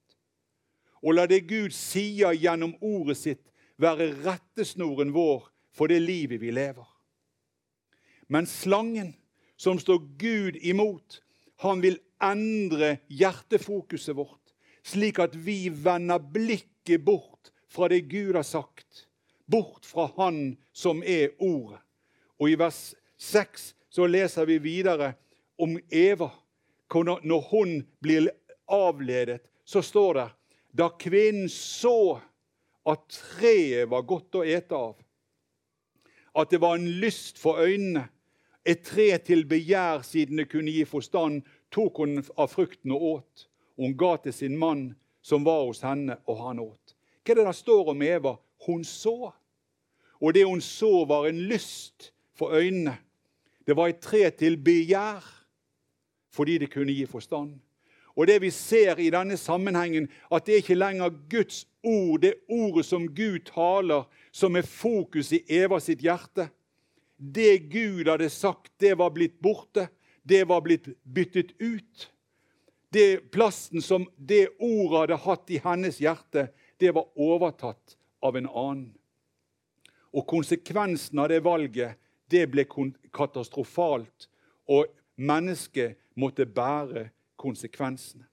Og 1.06 1.14
la 1.14 1.28
det 1.30 1.44
Gud 1.50 1.76
sier 1.76 2.34
gjennom 2.34 2.74
ordet 2.82 3.20
sitt, 3.20 3.44
være 3.78 4.10
rettesnoren 4.26 5.14
vår 5.14 5.46
for 5.78 5.92
det 5.92 6.00
livet 6.02 6.42
vi 6.42 6.50
lever. 6.52 6.88
Men 8.28 8.50
slangen, 8.50 9.14
som 9.58 9.78
står 9.80 10.02
Gud 10.18 10.58
imot, 10.66 11.22
han 11.62 11.82
vil 11.86 12.00
endre 12.22 12.98
hjertefokuset 13.14 14.18
vårt, 14.18 14.54
slik 14.82 15.22
at 15.22 15.38
vi 15.38 15.68
vender 15.70 16.18
blikket 16.22 17.06
bort 17.06 17.54
fra 17.70 17.90
det 17.94 18.08
Gud 18.10 18.36
har 18.36 18.46
sagt, 18.48 19.06
bort 19.46 19.86
fra 19.86 20.10
Han 20.18 20.58
som 20.74 21.04
er 21.06 21.36
Ordet. 21.40 21.80
Og 22.38 22.52
i 22.52 22.58
vers 22.60 22.96
6 23.18 23.76
så 23.90 24.08
leser 24.08 24.46
vi 24.46 24.60
videre 24.60 25.14
om 25.58 25.80
Eva. 25.90 26.32
Når 26.94 27.42
hun 27.50 27.80
blir 28.00 28.30
avledet, 28.68 29.42
så 29.66 29.82
står 29.82 30.14
det 30.14 30.28
da 30.78 30.90
kvinnen 31.00 31.50
så 31.50 32.20
at 32.88 33.08
treet 33.10 33.90
var 33.90 34.06
godt 34.08 34.38
å 34.40 34.44
ete 34.46 34.78
av, 34.78 34.96
at 36.38 36.52
det 36.54 36.60
var 36.62 36.78
en 36.78 36.88
lyst 37.02 37.40
for 37.42 37.60
øynene, 37.64 38.06
et 38.68 38.84
tre 38.84 39.10
til 39.24 39.46
begjær 39.48 40.04
siden 40.04 40.42
det 40.42 40.50
kunne 40.52 40.74
gi 40.76 40.84
forstand, 40.86 41.42
tok 41.72 42.02
hun 42.04 42.20
av 42.36 42.52
frukten 42.52 42.92
og 42.92 43.06
åt. 43.10 43.46
Hun 43.80 43.96
ga 43.98 44.18
til 44.22 44.36
sin 44.36 44.58
mann 44.60 44.90
som 45.24 45.46
var 45.48 45.64
hos 45.66 45.80
henne, 45.88 46.18
og 46.28 46.42
han 46.44 46.60
åt. 46.60 46.96
Hva 47.24 47.32
er 47.32 47.40
det 47.40 47.46
der 47.48 47.56
står 47.56 47.94
om 47.94 48.04
Eva? 48.04 48.36
Hun 48.68 48.84
så. 48.84 49.32
Og 50.20 50.34
det 50.36 50.44
hun 50.48 50.62
så, 50.62 51.06
var 51.08 51.30
en 51.30 51.40
lyst 51.48 52.12
for 52.36 52.56
øynene. 52.60 52.98
Det 53.68 53.76
var 53.76 53.92
et 53.92 54.00
tre 54.00 54.30
til 54.32 54.58
begjær 54.64 55.26
fordi 56.38 56.58
det 56.62 56.70
kunne 56.72 56.94
gi 56.94 57.06
forstand. 57.10 57.56
Og 58.18 58.28
det 58.28 58.40
vi 58.42 58.50
ser 58.54 59.00
i 59.02 59.10
denne 59.14 59.38
sammenhengen, 59.38 60.08
at 60.32 60.46
det 60.46 60.54
er 60.54 60.62
ikke 60.64 60.78
lenger 60.78 61.14
Guds 61.30 61.66
ord, 61.84 62.22
det 62.22 62.34
ordet 62.50 62.86
som 62.86 63.08
Gud 63.16 63.40
taler, 63.46 64.08
som 64.32 64.56
er 64.56 64.66
fokus 64.66 65.32
i 65.34 65.44
Eva 65.50 65.80
sitt 65.82 66.02
hjerte. 66.02 66.48
Det 67.18 67.70
Gud 67.70 68.10
hadde 68.10 68.30
sagt, 68.30 68.72
det 68.80 68.96
var 68.98 69.14
blitt 69.14 69.38
borte. 69.42 69.88
Det 70.24 70.44
var 70.50 70.62
blitt 70.62 70.90
byttet 71.04 71.54
ut. 71.60 72.10
Det 72.94 73.32
Plassen 73.32 73.82
som 73.82 74.08
det 74.18 74.48
ordet 74.60 75.00
hadde 75.00 75.22
hatt 75.26 75.54
i 75.54 75.62
hennes 75.64 76.02
hjerte, 76.02 76.48
det 76.78 76.94
var 76.96 77.10
overtatt 77.16 77.98
av 78.22 78.38
en 78.38 78.50
annen. 78.50 78.92
Og 80.14 80.26
konsekvensen 80.26 81.20
av 81.20 81.30
det 81.30 81.44
valget 81.46 81.98
det 82.32 82.46
ble 82.52 82.66
katastrofalt, 83.14 84.30
og 84.68 84.88
mennesket 85.16 85.98
måtte 86.16 86.46
bære 86.46 87.10
konsekvensene. 87.40 88.26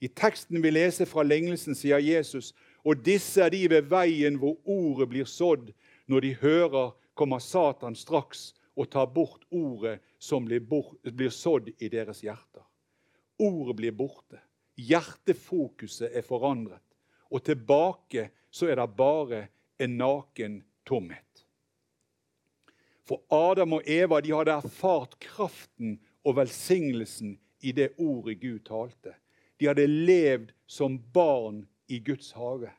I 0.00 0.08
teksten 0.08 0.62
vi 0.62 0.70
leser 0.72 1.04
fra 1.04 1.22
lignelsen, 1.26 1.76
sier 1.76 2.00
Jesus, 2.00 2.54
og 2.84 3.02
disse 3.04 3.42
er 3.44 3.52
de 3.52 3.66
ved 3.68 3.90
veien 3.90 4.38
hvor 4.40 4.56
ordet 4.64 5.10
blir 5.12 5.28
sådd. 5.28 5.74
Når 6.08 6.24
de 6.24 6.34
hører, 6.40 6.94
kommer 7.14 7.38
Satan 7.38 7.94
straks 7.94 8.54
og 8.76 8.88
tar 8.88 9.10
bort 9.12 9.44
ordet 9.50 9.98
som 10.18 10.46
blir, 10.46 10.62
bort, 10.64 10.96
blir 11.04 11.28
sådd 11.28 11.68
i 11.76 11.90
deres 11.92 12.22
hjerter. 12.24 12.64
Ordet 13.40 13.76
blir 13.76 13.92
borte. 13.92 14.40
Hjertefokuset 14.80 16.16
er 16.16 16.24
forandret. 16.24 16.84
Og 17.28 17.44
tilbake 17.44 18.30
så 18.50 18.70
er 18.72 18.80
det 18.80 18.88
bare 18.96 19.42
en 19.80 19.98
naken 20.00 20.62
tomhet. 20.88 21.44
For 23.10 23.24
Adam 23.34 23.74
og 23.80 23.88
Eva 23.90 24.20
de 24.22 24.30
hadde 24.30 24.54
erfart 24.62 25.16
kraften 25.18 25.96
og 26.22 26.36
velsignelsen 26.38 27.34
i 27.66 27.72
det 27.74 27.90
ordet 27.98 28.38
Gud 28.40 28.62
talte. 28.68 29.16
De 29.58 29.66
hadde 29.66 29.88
levd 29.90 30.54
som 30.70 31.00
barn 31.12 31.64
i 31.90 31.98
Guds 31.98 32.30
hage. 32.38 32.70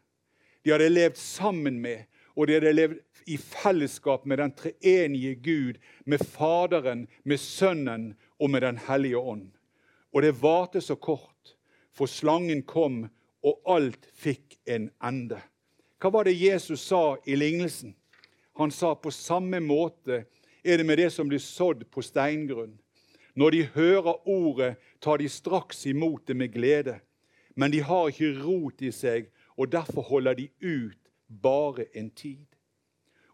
De 0.64 0.72
hadde 0.72 0.88
levd 0.90 1.20
sammen 1.20 1.82
med 1.84 2.08
og 2.36 2.48
de 2.48 2.56
hadde 2.58 2.74
levd 2.74 3.00
i 3.30 3.38
fellesskap 3.38 4.26
med 4.26 4.40
den 4.42 4.54
treenige 4.58 5.36
Gud, 5.36 5.80
med 6.06 6.24
Faderen, 6.26 7.08
med 7.24 7.38
Sønnen 7.38 8.14
og 8.40 8.50
med 8.50 8.62
Den 8.62 8.78
hellige 8.78 9.18
ånd. 9.18 9.52
Og 10.14 10.22
det 10.22 10.42
varte 10.42 10.82
så 10.82 10.96
kort, 10.96 11.56
for 11.94 12.06
slangen 12.06 12.64
kom, 12.64 13.10
og 13.44 13.62
alt 13.66 14.08
fikk 14.14 14.58
en 14.66 14.90
ende. 15.04 15.40
Hva 16.02 16.10
var 16.14 16.26
det 16.26 16.38
Jesus 16.38 16.82
sa 16.82 17.18
i 17.26 17.36
lignelsen? 17.36 17.96
Han 18.60 18.72
sa 18.72 18.94
på 18.96 19.12
samme 19.12 19.60
måte 19.60 20.26
er 20.64 20.78
det 20.78 20.86
med 20.86 20.98
det 20.98 21.10
som 21.14 21.30
blir 21.30 21.42
sådd 21.42 21.88
på 21.92 22.04
steingrunn. 22.06 22.78
Når 23.36 23.52
de 23.52 23.62
hører 23.76 24.28
ordet, 24.28 24.76
tar 25.00 25.18
de 25.18 25.30
straks 25.30 25.86
imot 25.86 26.28
det 26.28 26.36
med 26.36 26.54
glede. 26.54 27.00
Men 27.56 27.72
de 27.72 27.82
har 27.82 28.10
ikke 28.12 28.36
rot 28.44 28.82
i 28.82 28.92
seg, 28.92 29.32
og 29.58 29.72
derfor 29.72 30.02
holder 30.02 30.34
de 30.34 30.50
ut 30.62 30.98
bare 31.42 31.86
en 31.96 32.10
tid. 32.10 32.46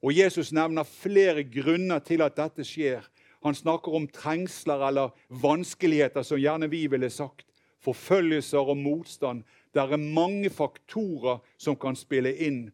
Og 0.01 0.13
Jesus 0.13 0.51
nevner 0.53 0.84
flere 0.84 1.43
grunner 1.43 1.99
til 1.99 2.21
at 2.21 2.38
dette 2.38 2.65
skjer. 2.65 3.01
Han 3.43 3.56
snakker 3.56 3.93
om 3.93 4.08
trengsler 4.08 4.88
eller 4.88 5.13
vanskeligheter, 5.30 6.21
som 6.21 6.39
gjerne 6.39 6.69
vi 6.69 6.86
ville 6.88 7.10
sagt. 7.10 7.45
Forfølgelser 7.82 8.69
og 8.69 8.77
motstand. 8.77 9.43
Det 9.73 9.82
er 9.82 9.97
mange 9.97 10.49
faktorer 10.49 11.41
som 11.58 11.75
kan 11.75 11.95
spille 11.95 12.34
inn. 12.34 12.67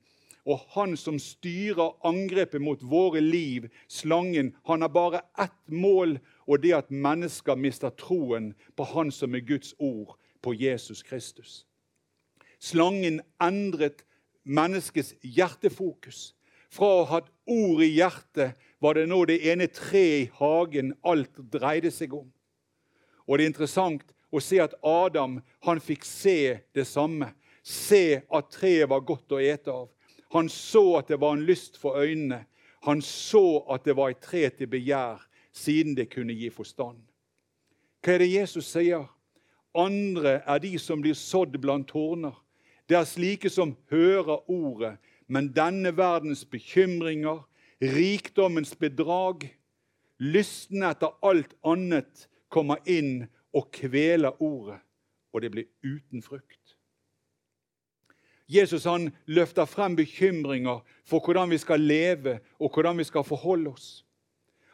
Og 0.45 0.59
han 0.75 0.97
som 0.99 1.19
styrer 1.19 1.93
angrepet 2.03 2.61
mot 2.61 2.81
våre 2.83 3.21
liv, 3.23 3.69
slangen, 3.87 4.51
han 4.67 4.81
har 4.83 4.91
bare 4.91 5.21
ett 5.39 5.71
mål, 5.71 6.17
og 6.47 6.63
det 6.63 6.73
at 6.75 6.91
mennesker 6.91 7.55
mister 7.55 7.93
troen 7.95 8.51
på 8.75 8.83
Han 8.83 9.11
som 9.11 9.35
er 9.35 9.45
Guds 9.47 9.73
ord, 9.79 10.17
på 10.41 10.53
Jesus 10.53 11.03
Kristus. 11.03 11.65
Slangen 12.59 13.21
endret 13.39 14.03
menneskets 14.43 15.13
hjertefokus. 15.21 16.33
Fra 16.73 16.89
å 16.89 17.03
ha 17.03 17.19
hatt 17.19 17.29
ord 17.47 17.83
i 17.85 17.93
hjertet 17.93 18.59
var 18.83 18.97
det 18.97 19.07
nå 19.07 19.21
det 19.29 19.39
ene 19.47 19.69
treet 19.71 20.25
i 20.25 20.31
hagen 20.39 20.93
alt 21.07 21.39
dreide 21.53 21.91
seg 21.93 22.15
om. 22.17 22.27
Og 23.27 23.37
det 23.37 23.45
er 23.45 23.53
interessant 23.53 24.13
å 24.33 24.41
se 24.43 24.59
at 24.59 24.75
Adam 24.83 25.37
han 25.63 25.79
fikk 25.79 26.03
se 26.07 26.59
det 26.75 26.87
samme. 26.89 27.29
Se 27.63 28.23
at 28.27 28.49
treet 28.51 28.89
var 28.91 29.05
godt 29.07 29.37
å 29.37 29.39
ete 29.39 29.71
av. 29.71 29.92
Han 30.33 30.49
så 30.49 30.97
at 30.97 31.07
det 31.07 31.19
var 31.21 31.37
en 31.37 31.45
lyst 31.45 31.77
for 31.77 31.97
øynene. 32.01 32.45
Han 32.83 33.01
så 33.01 33.63
at 33.71 33.85
det 33.85 33.95
var 33.95 34.09
et 34.09 34.21
tre 34.21 34.49
til 34.49 34.67
begjær, 34.67 35.21
siden 35.53 35.95
det 35.97 36.09
kunne 36.09 36.33
gi 36.33 36.49
forstand. 36.49 36.97
Hva 38.03 38.15
er 38.15 38.23
det 38.23 38.33
Jesus 38.33 38.71
sier? 38.73 39.05
Andre 39.77 40.41
er 40.45 40.59
de 40.59 40.73
som 40.81 41.01
blir 41.01 41.15
sådd 41.17 41.55
blant 41.61 41.87
tårner. 41.89 42.35
Det 42.89 42.97
er 42.97 43.07
slike 43.07 43.49
som 43.49 43.77
hører 43.89 44.49
ordet, 44.51 44.97
men 45.27 45.53
denne 45.55 45.93
verdens 45.97 46.43
bekymringer, 46.45 47.39
rikdommens 47.81 48.75
bedrag, 48.75 49.47
lysten 50.19 50.83
etter 50.83 51.15
alt 51.23 51.55
annet 51.63 52.27
kommer 52.53 52.83
inn 52.89 53.25
og 53.53 53.71
kveler 53.73 54.35
ordet, 54.43 54.81
og 55.33 55.41
det 55.41 55.51
blir 55.53 55.69
uten 55.85 56.21
frukt. 56.21 56.62
Jesus 58.53 58.85
han 58.85 59.09
løfter 59.25 59.65
frem 59.65 59.95
bekymringer 59.97 60.81
for 61.07 61.23
hvordan 61.23 61.49
vi 61.51 61.57
skal 61.61 61.81
leve 61.81 62.39
og 62.59 62.73
hvordan 62.73 62.97
vi 62.97 63.05
skal 63.07 63.25
forholde 63.25 63.73
oss. 63.73 64.05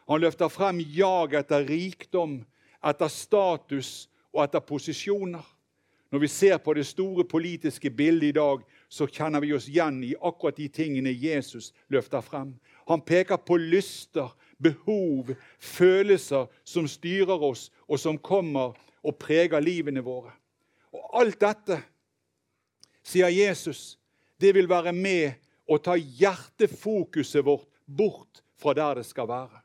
Han 0.10 0.22
løfter 0.22 0.50
frem 0.50 0.80
jag 0.82 1.34
etter 1.38 1.68
rikdom, 1.70 2.42
etter 2.82 3.08
status 3.08 4.10
og 4.34 4.44
etter 4.44 4.64
posisjoner. 4.66 5.46
Når 6.10 6.20
vi 6.20 6.28
ser 6.28 6.58
på 6.58 6.74
det 6.74 6.88
store 6.90 7.24
politiske 7.24 7.90
bildet 7.90 8.32
i 8.32 8.38
dag, 8.40 8.64
så 8.90 9.06
kjenner 9.06 9.44
vi 9.44 9.54
oss 9.54 9.68
igjen 9.70 10.02
i 10.04 10.16
akkurat 10.18 10.58
de 10.58 10.66
tingene 10.74 11.14
Jesus 11.14 11.70
løfter 11.94 12.26
frem. 12.26 12.56
Han 12.90 13.04
peker 13.06 13.38
på 13.38 13.60
lyster, 13.62 14.32
behov, 14.58 15.30
følelser 15.60 16.50
som 16.66 16.88
styrer 16.90 17.46
oss, 17.46 17.70
og 17.86 18.02
som 18.02 18.18
kommer 18.18 18.74
og 19.06 19.20
preger 19.22 19.62
livene 19.62 20.02
våre. 20.02 20.34
Og 20.90 21.22
alt 21.22 21.38
dette 21.42 21.78
sier 23.04 23.30
Jesus, 23.34 23.98
det 24.40 24.54
vil 24.56 24.70
være 24.70 24.94
med 24.96 25.40
å 25.70 25.78
ta 25.78 25.96
hjertefokuset 25.96 27.46
vårt 27.46 27.68
bort 27.86 28.44
fra 28.60 28.74
der 28.78 29.00
det 29.00 29.08
skal 29.10 29.28
være. 29.30 29.62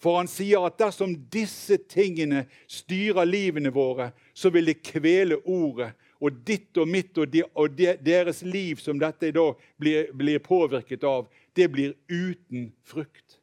For 0.00 0.18
han 0.18 0.28
sier 0.28 0.66
at 0.66 0.76
dersom 0.80 1.14
disse 1.32 1.78
tingene 1.88 2.44
styrer 2.68 3.24
livene 3.24 3.70
våre, 3.72 4.10
så 4.36 4.50
vil 4.52 4.68
det 4.68 4.82
kvele 4.84 5.38
ordet. 5.44 5.94
Og 6.20 6.42
ditt 6.46 6.76
og 6.80 6.88
mitt 6.88 7.16
og, 7.20 7.28
de, 7.32 7.42
og 7.56 7.72
de, 7.76 7.90
deres 8.00 8.42
liv 8.44 8.80
som 8.80 9.00
dette 9.00 9.32
da 9.34 9.46
blir, 9.80 10.10
blir, 10.16 10.40
påvirket 10.44 11.04
av, 11.08 11.26
det 11.56 11.68
blir 11.72 11.96
uten 12.08 12.70
frukt. 12.84 13.40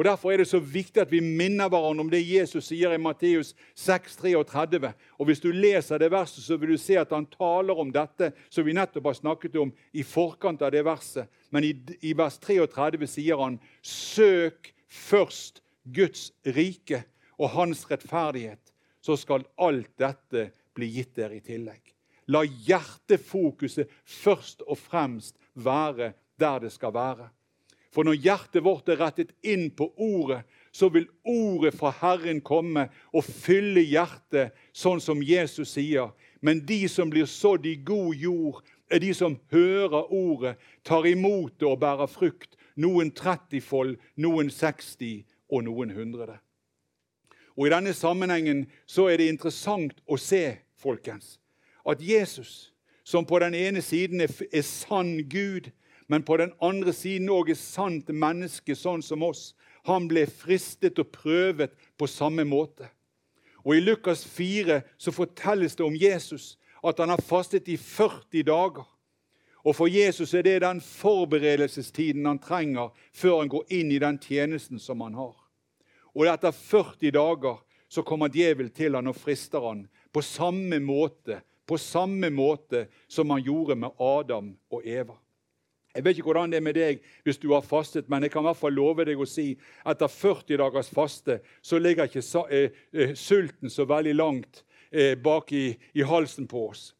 Og 0.00 0.04
Derfor 0.04 0.32
er 0.32 0.40
det 0.40 0.48
så 0.48 0.56
viktig 0.64 1.02
at 1.02 1.10
vi 1.12 1.18
minner 1.20 1.68
hverandre 1.68 2.00
om 2.00 2.08
det 2.08 2.22
Jesus 2.24 2.70
sier 2.70 2.94
i 2.96 2.98
Matteus 2.98 3.50
6, 3.76 4.14
33. 4.16 4.94
Og 5.20 5.26
Hvis 5.28 5.42
du 5.44 5.50
leser 5.52 6.00
det 6.00 6.08
verset, 6.08 6.40
så 6.40 6.56
vil 6.56 6.70
du 6.72 6.78
se 6.80 6.94
at 6.96 7.10
han 7.12 7.26
taler 7.28 7.76
om 7.76 7.90
dette 7.92 8.30
som 8.48 8.64
vi 8.64 8.72
nettopp 8.72 9.10
har 9.10 9.18
snakket 9.18 9.58
om 9.60 9.72
i 9.92 10.00
forkant 10.00 10.62
av 10.64 10.72
det 10.72 10.86
verset. 10.88 11.28
Men 11.52 11.66
i, 11.68 11.74
i 12.00 12.14
vers 12.16 12.38
33 12.40 13.10
sier 13.12 13.42
han 13.44 13.58
søk 13.84 14.70
først 14.88 15.60
Guds 15.84 16.30
rike 16.48 17.02
og 17.36 17.52
hans 17.58 17.84
rettferdighet, 17.90 18.72
så 19.04 19.18
skal 19.20 19.44
alt 19.60 19.90
dette 20.00 20.46
bli 20.72 20.88
gitt 20.94 21.12
dere 21.20 21.36
i 21.36 21.44
tillegg. 21.44 21.92
La 22.32 22.40
hjertefokuset 22.48 23.92
først 24.00 24.64
og 24.64 24.80
fremst 24.80 25.36
være 25.52 26.14
der 26.40 26.64
det 26.64 26.72
skal 26.72 26.96
være. 26.96 27.28
For 27.90 28.06
når 28.06 28.20
hjertet 28.22 28.62
vårt 28.62 28.88
er 28.88 29.00
rettet 29.00 29.32
inn 29.42 29.68
på 29.74 29.88
ordet, 29.98 30.44
så 30.70 30.88
vil 30.94 31.08
ordet 31.26 31.74
fra 31.74 31.90
Herren 32.00 32.38
komme 32.40 32.86
og 33.10 33.26
fylle 33.26 33.82
hjertet, 33.82 34.54
sånn 34.72 35.02
som 35.02 35.22
Jesus 35.26 35.74
sier. 35.74 36.12
Men 36.40 36.62
de 36.66 36.84
som 36.88 37.10
blir 37.10 37.26
sådd 37.26 37.66
i 37.66 37.74
god 37.82 38.14
jord, 38.14 38.62
er 38.90 39.02
de 39.02 39.10
som 39.14 39.38
hører 39.50 40.12
ordet, 40.14 40.54
tar 40.86 41.06
imot 41.06 41.58
det 41.58 41.66
og 41.66 41.80
bærer 41.82 42.10
frukt. 42.10 42.54
Noen 42.78 43.10
30-fold, 43.14 43.96
noen 44.16 44.50
60 44.50 45.26
og 45.50 45.66
noen 45.66 45.90
100. 45.90 46.38
Og 47.58 47.66
I 47.66 47.72
denne 47.74 47.92
sammenhengen 47.94 48.64
så 48.86 49.08
er 49.10 49.18
det 49.20 49.28
interessant 49.28 49.98
å 50.06 50.16
se 50.18 50.60
folkens, 50.80 51.38
at 51.84 52.00
Jesus, 52.00 52.70
som 53.04 53.26
på 53.26 53.40
den 53.42 53.56
ene 53.58 53.82
siden 53.82 54.22
er, 54.22 54.30
er 54.52 54.64
sann 54.64 55.18
Gud, 55.28 55.68
men 56.10 56.22
på 56.26 56.36
den 56.36 56.50
andre 56.58 56.90
siden 56.90 57.30
òg 57.30 57.52
er 57.52 57.58
sant 57.58 58.08
menneske, 58.10 58.74
sånn 58.74 59.02
som 59.06 59.22
oss, 59.22 59.52
han 59.86 60.08
ble 60.10 60.24
fristet 60.26 60.98
og 60.98 61.12
prøvet 61.14 61.76
på 61.94 62.08
samme 62.10 62.42
måte. 62.42 62.88
Og 63.62 63.76
I 63.76 63.84
Lukas 63.84 64.24
4 64.26 64.80
så 64.98 65.14
fortelles 65.14 65.78
det 65.78 65.86
om 65.86 65.94
Jesus, 65.94 66.56
at 66.82 66.98
han 66.98 67.12
har 67.14 67.22
fastet 67.22 67.70
i 67.70 67.76
40 67.78 68.42
dager. 68.48 68.88
Og 69.62 69.76
For 69.76 69.86
Jesus 69.86 70.34
er 70.34 70.42
det 70.42 70.62
den 70.64 70.80
forberedelsestiden 70.80 72.26
han 72.26 72.42
trenger 72.42 72.90
før 73.12 73.44
han 73.44 73.54
går 73.54 73.70
inn 73.78 73.94
i 73.94 74.02
den 74.02 74.18
tjenesten 74.18 74.82
som 74.82 75.06
han 75.06 75.14
har. 75.14 75.36
Og 76.16 76.26
etter 76.26 76.50
40 76.50 77.14
dager 77.14 77.62
så 77.86 78.02
kommer 78.02 78.34
djevel 78.34 78.74
til 78.74 78.98
han 78.98 79.14
og 79.14 79.18
frister 79.20 79.62
han 79.62 79.86
på 80.10 80.26
samme 80.26 80.82
måte, 80.82 81.38
på 81.66 81.78
samme 81.78 82.34
måte 82.34 82.88
som 83.06 83.30
han 83.30 83.46
gjorde 83.46 83.78
med 83.78 83.94
Adam 84.02 84.56
og 84.74 84.82
Eva. 84.82 85.14
Jeg 85.94 86.04
vet 86.04 86.18
ikke 86.18 86.28
hvordan 86.28 86.52
det 86.52 86.60
er 86.60 86.62
med 86.62 86.76
deg 86.78 87.00
hvis 87.26 87.40
du 87.42 87.48
har 87.50 87.66
fastet, 87.66 88.08
men 88.08 88.22
jeg 88.22 88.30
kan 88.30 88.44
i 88.44 88.48
hvert 88.50 88.60
fall 88.60 88.76
love 88.76 89.04
deg 89.08 89.18
å 89.18 89.26
si 89.26 89.56
at 89.82 89.96
etter 89.96 90.12
40 90.12 90.60
dagers 90.62 90.90
faste 90.94 91.40
så 91.66 91.80
ligger 91.82 92.06
ikke 92.06 92.22
eh, 92.46 92.76
eh, 92.94 93.14
sulten 93.18 93.70
så 93.70 93.88
veldig 93.90 94.14
langt 94.14 94.62
eh, 94.92 95.16
bak 95.18 95.50
i, 95.52 95.74
i, 95.94 96.02
halsen 96.06 96.46
på 96.46 96.68
oss. 96.68 96.92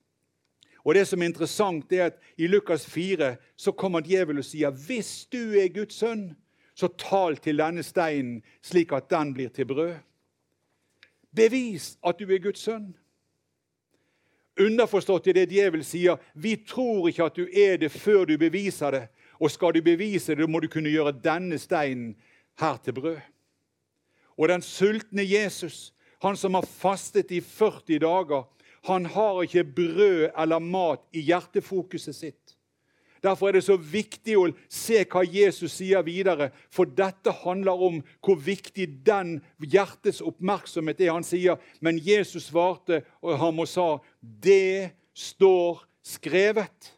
Og 0.82 0.96
det 0.96 1.04
som 1.06 1.22
er 1.22 1.30
interessant, 1.30 1.92
er 1.92 2.08
at 2.08 2.18
i 2.40 2.48
Lukas 2.50 2.86
4 2.90 3.36
så 3.54 3.72
kommer 3.72 4.02
djevelen 4.02 4.42
og 4.42 4.48
sier 4.48 4.74
hvis 4.74 5.28
du 5.30 5.54
er 5.60 5.70
Guds 5.74 6.00
sønn, 6.00 6.32
så 6.74 6.88
tal 6.98 7.36
til 7.38 7.60
denne 7.60 7.84
steinen 7.84 8.40
slik 8.64 8.94
at 8.96 9.10
den 9.12 9.34
blir 9.36 9.52
til 9.54 9.68
brød. 9.70 9.98
Bevis 11.36 11.92
at 12.02 12.18
du 12.18 12.26
er 12.26 12.42
Guds 12.42 12.64
sønn. 12.64 12.94
Underforstått 14.60 15.30
i 15.30 15.32
det 15.32 15.46
djevel 15.50 15.84
sier, 15.86 16.20
vi 16.34 16.56
tror 16.68 17.08
ikke 17.08 17.30
at 17.30 17.38
du 17.38 17.46
er 17.48 17.78
det 17.80 17.90
før 17.94 18.26
du 18.28 18.36
beviser 18.38 18.92
det. 18.92 19.04
Og 19.40 19.50
skal 19.50 19.72
du 19.72 19.80
bevise 19.82 20.36
det, 20.36 20.48
må 20.48 20.60
du 20.60 20.68
kunne 20.68 20.92
gjøre 20.92 21.16
denne 21.24 21.56
steinen 21.58 22.12
her 22.60 22.76
til 22.84 22.98
brød. 22.98 23.20
Og 24.36 24.48
den 24.48 24.62
sultne 24.64 25.24
Jesus, 25.24 25.92
han 26.20 26.36
som 26.36 26.54
har 26.58 26.68
fastet 26.68 27.32
i 27.32 27.40
40 27.40 28.02
dager, 28.04 28.44
han 28.88 29.06
har 29.06 29.42
ikke 29.42 29.64
brød 29.64 30.30
eller 30.38 30.58
mat 30.58 31.02
i 31.12 31.24
hjertefokuset 31.28 32.16
sitt. 32.16 32.49
Derfor 33.22 33.48
er 33.48 33.58
det 33.58 33.64
så 33.64 33.76
viktig 33.76 34.36
å 34.38 34.46
se 34.72 35.02
hva 35.04 35.22
Jesus 35.26 35.74
sier 35.76 36.02
videre, 36.06 36.50
for 36.72 36.88
dette 36.88 37.32
handler 37.42 37.82
om 37.88 37.98
hvor 38.24 38.38
viktig 38.40 38.86
den 39.06 39.38
hjertets 39.60 40.22
oppmerksomhet 40.24 41.02
er. 41.04 41.12
Han 41.12 41.26
sier, 41.26 41.60
men 41.80 42.00
Jesus 42.00 42.48
svarte 42.48 43.02
og 43.20 43.38
ham 43.38 43.60
og 43.60 43.68
sa, 43.68 43.98
'Det 44.22 44.90
står 45.14 45.84
skrevet'. 46.02 46.92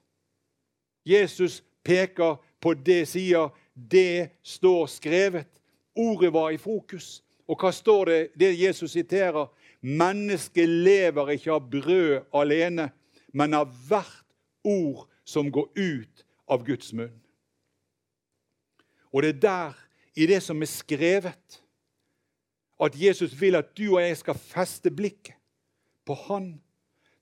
Jesus 1.04 1.62
peker 1.84 2.38
på 2.60 2.74
det, 2.74 3.08
sier, 3.08 3.50
'Det 3.74 4.30
står 4.42 4.86
skrevet'. 4.86 5.60
Ordet 5.96 6.32
var 6.32 6.50
i 6.50 6.56
fokus. 6.56 7.22
Og 7.48 7.58
hva 7.58 7.72
står 7.72 8.04
det, 8.04 8.28
det 8.38 8.60
Jesus 8.60 8.92
siterer? 8.92 9.50
Mennesket 9.82 10.68
lever 10.68 11.34
ikke 11.34 11.52
av 11.52 11.70
brød 11.70 12.20
alene, 12.34 12.90
men 13.34 13.54
av 13.54 13.66
hvert 13.88 14.24
ord 14.64 15.08
som 15.32 15.50
går 15.52 15.68
ut 15.78 16.24
av 16.48 16.64
Guds 16.66 16.92
munn. 16.92 17.14
Og 19.12 19.24
det 19.24 19.34
er 19.36 19.40
der, 19.44 19.78
i 20.16 20.26
det 20.28 20.40
som 20.44 20.60
er 20.60 20.68
skrevet, 20.68 21.62
at 22.82 22.96
Jesus 22.98 23.32
vil 23.40 23.56
at 23.56 23.72
du 23.78 23.94
og 23.94 24.02
jeg 24.02 24.16
skal 24.20 24.38
feste 24.38 24.90
blikket 24.90 25.36
på 26.08 26.16
Han. 26.26 26.54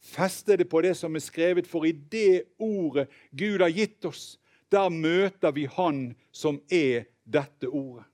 Feste 0.01 0.57
det 0.57 0.68
på 0.70 0.81
det 0.81 0.94
som 0.96 1.14
er 1.14 1.23
skrevet, 1.23 1.66
for 1.68 1.85
i 1.85 1.92
det 1.92 2.57
ordet 2.59 3.11
Gud 3.37 3.61
har 3.61 3.75
gitt 3.75 4.05
oss, 4.09 4.38
der 4.73 4.88
møter 4.88 5.53
vi 5.53 5.66
Han 5.68 6.14
som 6.33 6.61
er 6.73 7.11
dette 7.25 7.68
ordet. 7.68 8.07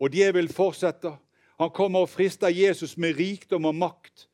Og 0.00 0.14
djevelen 0.14 0.50
fortsetter. 0.50 1.18
Han 1.58 1.70
kommer 1.74 2.06
og 2.06 2.10
frister 2.10 2.48
Jesus 2.54 2.96
med 2.96 3.18
rikdom 3.18 3.66
og 3.66 3.74
makt 3.74 4.28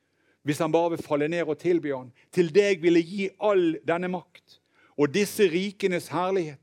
hvis 0.45 0.59
han 0.61 0.73
bare 0.73 0.91
vil 0.93 1.01
falle 1.01 1.29
ned 1.33 1.49
og 1.49 1.57
tilby 1.57 1.89
han. 1.95 2.11
Til 2.29 2.51
deg 2.53 2.83
vil 2.83 2.99
jeg 2.99 3.07
gi 3.09 3.29
all 3.41 3.79
denne 3.89 4.11
makt 4.13 4.59
og 4.99 5.13
disse 5.15 5.47
rikenes 5.51 6.09
herlighet. 6.13 6.61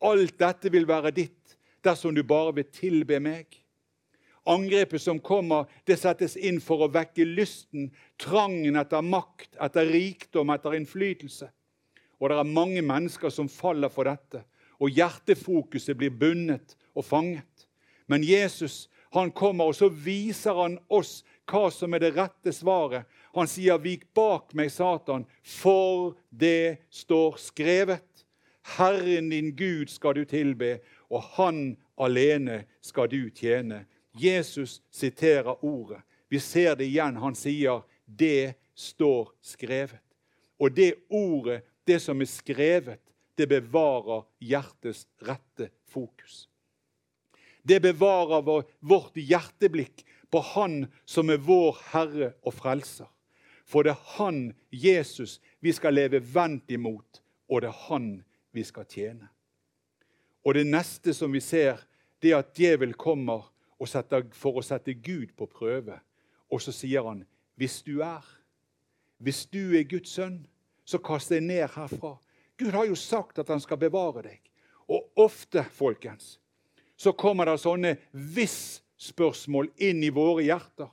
Alt 0.00 0.38
dette 0.40 0.72
vil 0.72 0.88
være 0.88 1.12
ditt 1.14 1.56
dersom 1.84 2.14
du 2.14 2.22
bare 2.26 2.54
vil 2.58 2.68
tilbe 2.72 3.20
meg. 3.22 3.56
Angrepet 4.48 5.02
som 5.02 5.20
kommer, 5.20 5.68
det 5.84 5.98
settes 6.00 6.36
inn 6.36 6.60
for 6.64 6.84
å 6.84 6.92
vekke 6.92 7.26
lysten, 7.28 7.90
trangen 8.20 8.78
etter 8.80 9.04
makt, 9.04 9.52
etter 9.60 9.88
rikdom, 9.92 10.52
etter 10.52 10.76
innflytelse. 10.78 11.50
Og 12.20 12.32
det 12.32 12.38
er 12.40 12.54
mange 12.56 12.82
mennesker 12.84 13.32
som 13.32 13.48
faller 13.52 13.92
for 13.92 14.08
dette, 14.08 14.42
og 14.80 14.96
hjertefokuset 14.96 15.96
blir 15.96 16.12
bundet 16.16 16.76
og 16.96 17.04
fanget. 17.04 17.68
Men 18.08 18.24
Jesus 18.24 18.88
han 19.12 19.32
kommer, 19.34 19.70
og 19.70 19.74
så 19.74 19.88
viser 19.90 20.54
han 20.54 20.78
oss 20.88 21.20
hva 21.50 21.66
som 21.74 21.94
er 21.94 22.04
det 22.04 22.12
rette 22.14 22.52
svaret. 22.54 23.08
Han 23.34 23.48
sier, 23.48 23.78
'Vik 23.78 24.14
bak 24.14 24.54
meg, 24.54 24.70
Satan, 24.70 25.26
for 25.42 26.16
det 26.30 26.78
står 26.90 27.36
skrevet.' 27.38 28.26
Herren 28.76 29.30
din 29.30 29.56
Gud 29.56 29.88
skal 29.88 30.14
du 30.14 30.24
tilbe, 30.24 30.78
og 31.10 31.22
Han 31.36 31.76
alene 31.98 32.64
skal 32.80 33.08
du 33.10 33.30
tjene. 33.30 33.86
Jesus 34.14 34.82
siterer 34.90 35.64
ordet. 35.64 36.02
Vi 36.28 36.38
ser 36.38 36.74
det 36.74 36.84
igjen. 36.84 37.16
Han 37.16 37.34
sier, 37.34 37.82
'Det 38.06 38.54
står 38.74 39.34
skrevet'. 39.42 40.04
Og 40.58 40.76
det 40.76 40.94
ordet, 41.08 41.62
det 41.86 42.02
som 42.02 42.20
er 42.20 42.26
skrevet, 42.26 43.00
det 43.38 43.48
bevarer 43.48 44.26
hjertets 44.40 45.06
rette 45.24 45.70
fokus. 45.88 46.48
Det 47.62 47.80
bevarer 47.82 48.42
vårt 48.80 49.16
hjerteblikk 49.16 50.04
på 50.30 50.40
Han 50.40 50.86
som 51.04 51.30
er 51.30 51.40
vår 51.40 51.78
Herre 51.92 52.32
og 52.42 52.54
Frelser. 52.54 53.08
For 53.70 53.86
det 53.86 53.94
er 53.94 54.02
Han, 54.16 54.54
Jesus, 54.72 55.38
vi 55.60 55.72
skal 55.72 55.94
leve 55.94 56.18
vendt 56.34 56.70
imot, 56.74 57.22
og 57.48 57.62
det 57.62 57.70
er 57.70 57.82
Han 57.86 58.08
vi 58.52 58.64
skal 58.66 58.88
tjene. 58.90 59.28
Og 60.44 60.54
Det 60.54 60.66
neste 60.66 61.14
som 61.14 61.32
vi 61.32 61.40
ser, 61.40 61.78
det 62.22 62.32
er 62.32 62.42
at 62.42 62.54
djevel 62.56 62.94
kommer 62.94 63.46
setter, 63.86 64.26
for 64.32 64.58
å 64.58 64.64
sette 64.64 64.94
Gud 64.94 65.36
på 65.36 65.46
prøve. 65.46 66.00
Og 66.50 66.60
så 66.60 66.72
sier 66.72 67.02
han, 67.02 67.24
'Hvis 67.56 67.82
du 67.82 68.00
er, 68.02 68.24
hvis 69.18 69.46
du 69.46 69.78
er 69.78 69.84
Guds 69.84 70.10
sønn, 70.10 70.46
så 70.84 70.98
kast 70.98 71.28
deg 71.28 71.42
ned 71.42 71.68
herfra.' 71.68 72.18
Gud 72.58 72.72
har 72.72 72.84
jo 72.86 72.94
sagt 72.94 73.38
at 73.38 73.48
han 73.48 73.60
skal 73.60 73.76
bevare 73.76 74.22
deg. 74.22 74.40
Og 74.88 75.10
ofte, 75.16 75.64
folkens, 75.72 76.38
så 76.96 77.12
kommer 77.12 77.44
det 77.44 77.60
sånne 77.60 77.96
hvis-spørsmål 78.12 79.70
inn 79.78 80.02
i 80.02 80.10
våre 80.10 80.42
hjerter. 80.42 80.90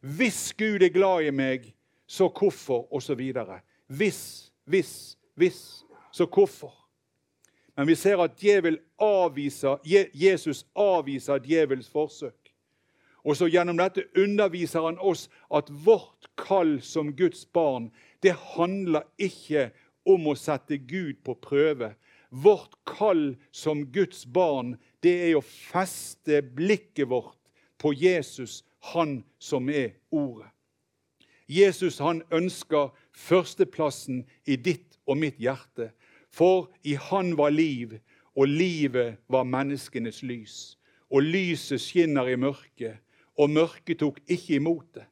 Hvis 0.00 0.52
Gud 0.52 0.82
er 0.82 0.92
glad 0.94 1.24
i 1.24 1.30
meg, 1.30 1.74
så 2.10 2.26
hvorfor? 2.28 3.14
Videre. 3.14 3.60
Hvis, 3.86 4.52
hvis, 4.64 5.18
hvis, 5.34 5.84
så 6.12 6.26
hvorfor? 6.26 6.74
Men 7.76 7.86
vi 7.86 7.94
ser 7.94 8.18
at 8.18 8.44
avviser, 8.98 9.76
Jesus 10.14 10.66
avviser 10.74 11.38
djevels 11.38 11.88
forsøk. 11.88 12.34
Og 13.24 13.36
så 13.36 13.46
Gjennom 13.46 13.78
dette 13.78 14.04
underviser 14.16 14.82
han 14.82 14.98
oss 14.98 15.28
at 15.54 15.70
vårt 15.70 16.26
kall 16.36 16.80
som 16.82 17.12
Guds 17.16 17.46
barn 17.46 17.90
det 18.22 18.34
handler 18.56 19.06
ikke 19.18 19.70
om 20.04 20.26
å 20.26 20.34
sette 20.34 20.76
Gud 20.78 21.22
på 21.24 21.34
prøve. 21.34 21.94
Vårt 22.30 22.74
kall 22.84 23.36
som 23.52 23.86
Guds 23.92 24.26
barn 24.26 24.74
det 25.04 25.14
er 25.30 25.36
å 25.38 25.44
feste 25.44 26.42
blikket 26.42 27.08
vårt 27.08 27.38
på 27.78 27.94
Jesus, 27.94 28.64
han 28.92 29.22
som 29.38 29.70
er 29.70 29.94
Ordet. 30.10 30.50
Jesus 31.50 31.98
han 31.98 32.22
ønsker 32.30 32.92
førsteplassen 33.10 34.22
i 34.46 34.56
ditt 34.56 35.00
og 35.06 35.18
mitt 35.18 35.40
hjerte. 35.42 35.90
For 36.30 36.70
i 36.86 36.94
han 36.94 37.34
var 37.38 37.50
liv, 37.50 37.98
og 38.38 38.46
livet 38.48 39.18
var 39.28 39.44
menneskenes 39.44 40.22
lys. 40.22 40.78
Og 41.10 41.26
lyset 41.26 41.82
skinner 41.82 42.30
i 42.30 42.36
mørket, 42.38 43.00
og 43.34 43.50
mørket 43.50 43.98
tok 43.98 44.20
ikke 44.30 44.60
imot 44.60 44.94
det. 44.94 45.06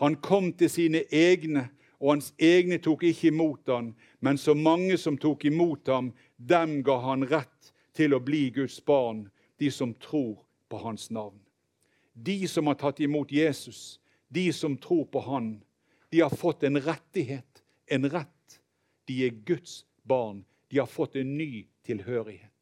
Han 0.00 0.16
kom 0.16 0.52
til 0.52 0.70
sine 0.70 1.04
egne, 1.12 1.68
og 2.00 2.12
hans 2.14 2.32
egne 2.38 2.78
tok 2.78 3.02
ikke 3.02 3.28
imot 3.28 3.68
ham. 3.68 3.94
Men 4.20 4.38
så 4.38 4.54
mange 4.54 4.96
som 4.96 5.18
tok 5.18 5.44
imot 5.44 5.88
ham, 5.88 6.12
dem 6.36 6.82
ga 6.84 6.98
han 7.04 7.24
rett 7.28 7.72
til 7.96 8.14
å 8.14 8.20
bli 8.20 8.50
Guds 8.50 8.80
barn, 8.80 9.26
de 9.60 9.70
som 9.70 9.94
tror 9.94 10.44
på 10.68 10.80
hans 10.80 11.10
navn. 11.10 11.38
De 12.12 12.46
som 12.48 12.66
har 12.66 12.76
tatt 12.80 13.00
imot 13.00 13.32
Jesus, 13.32 14.00
de 14.28 14.52
som 14.52 14.76
tror 14.76 15.04
på 15.12 15.20
han, 15.20 15.56
de 16.10 16.20
har 16.20 16.30
fått 16.30 16.62
en 16.62 16.80
rettighet, 16.80 17.62
en 17.86 18.10
rett. 18.10 18.60
De 19.04 19.26
er 19.26 19.30
Guds 19.46 19.86
barn. 20.02 20.44
De 20.68 20.78
har 20.78 20.86
fått 20.86 21.16
en 21.16 21.36
ny 21.38 21.66
tilhørighet. 21.86 22.52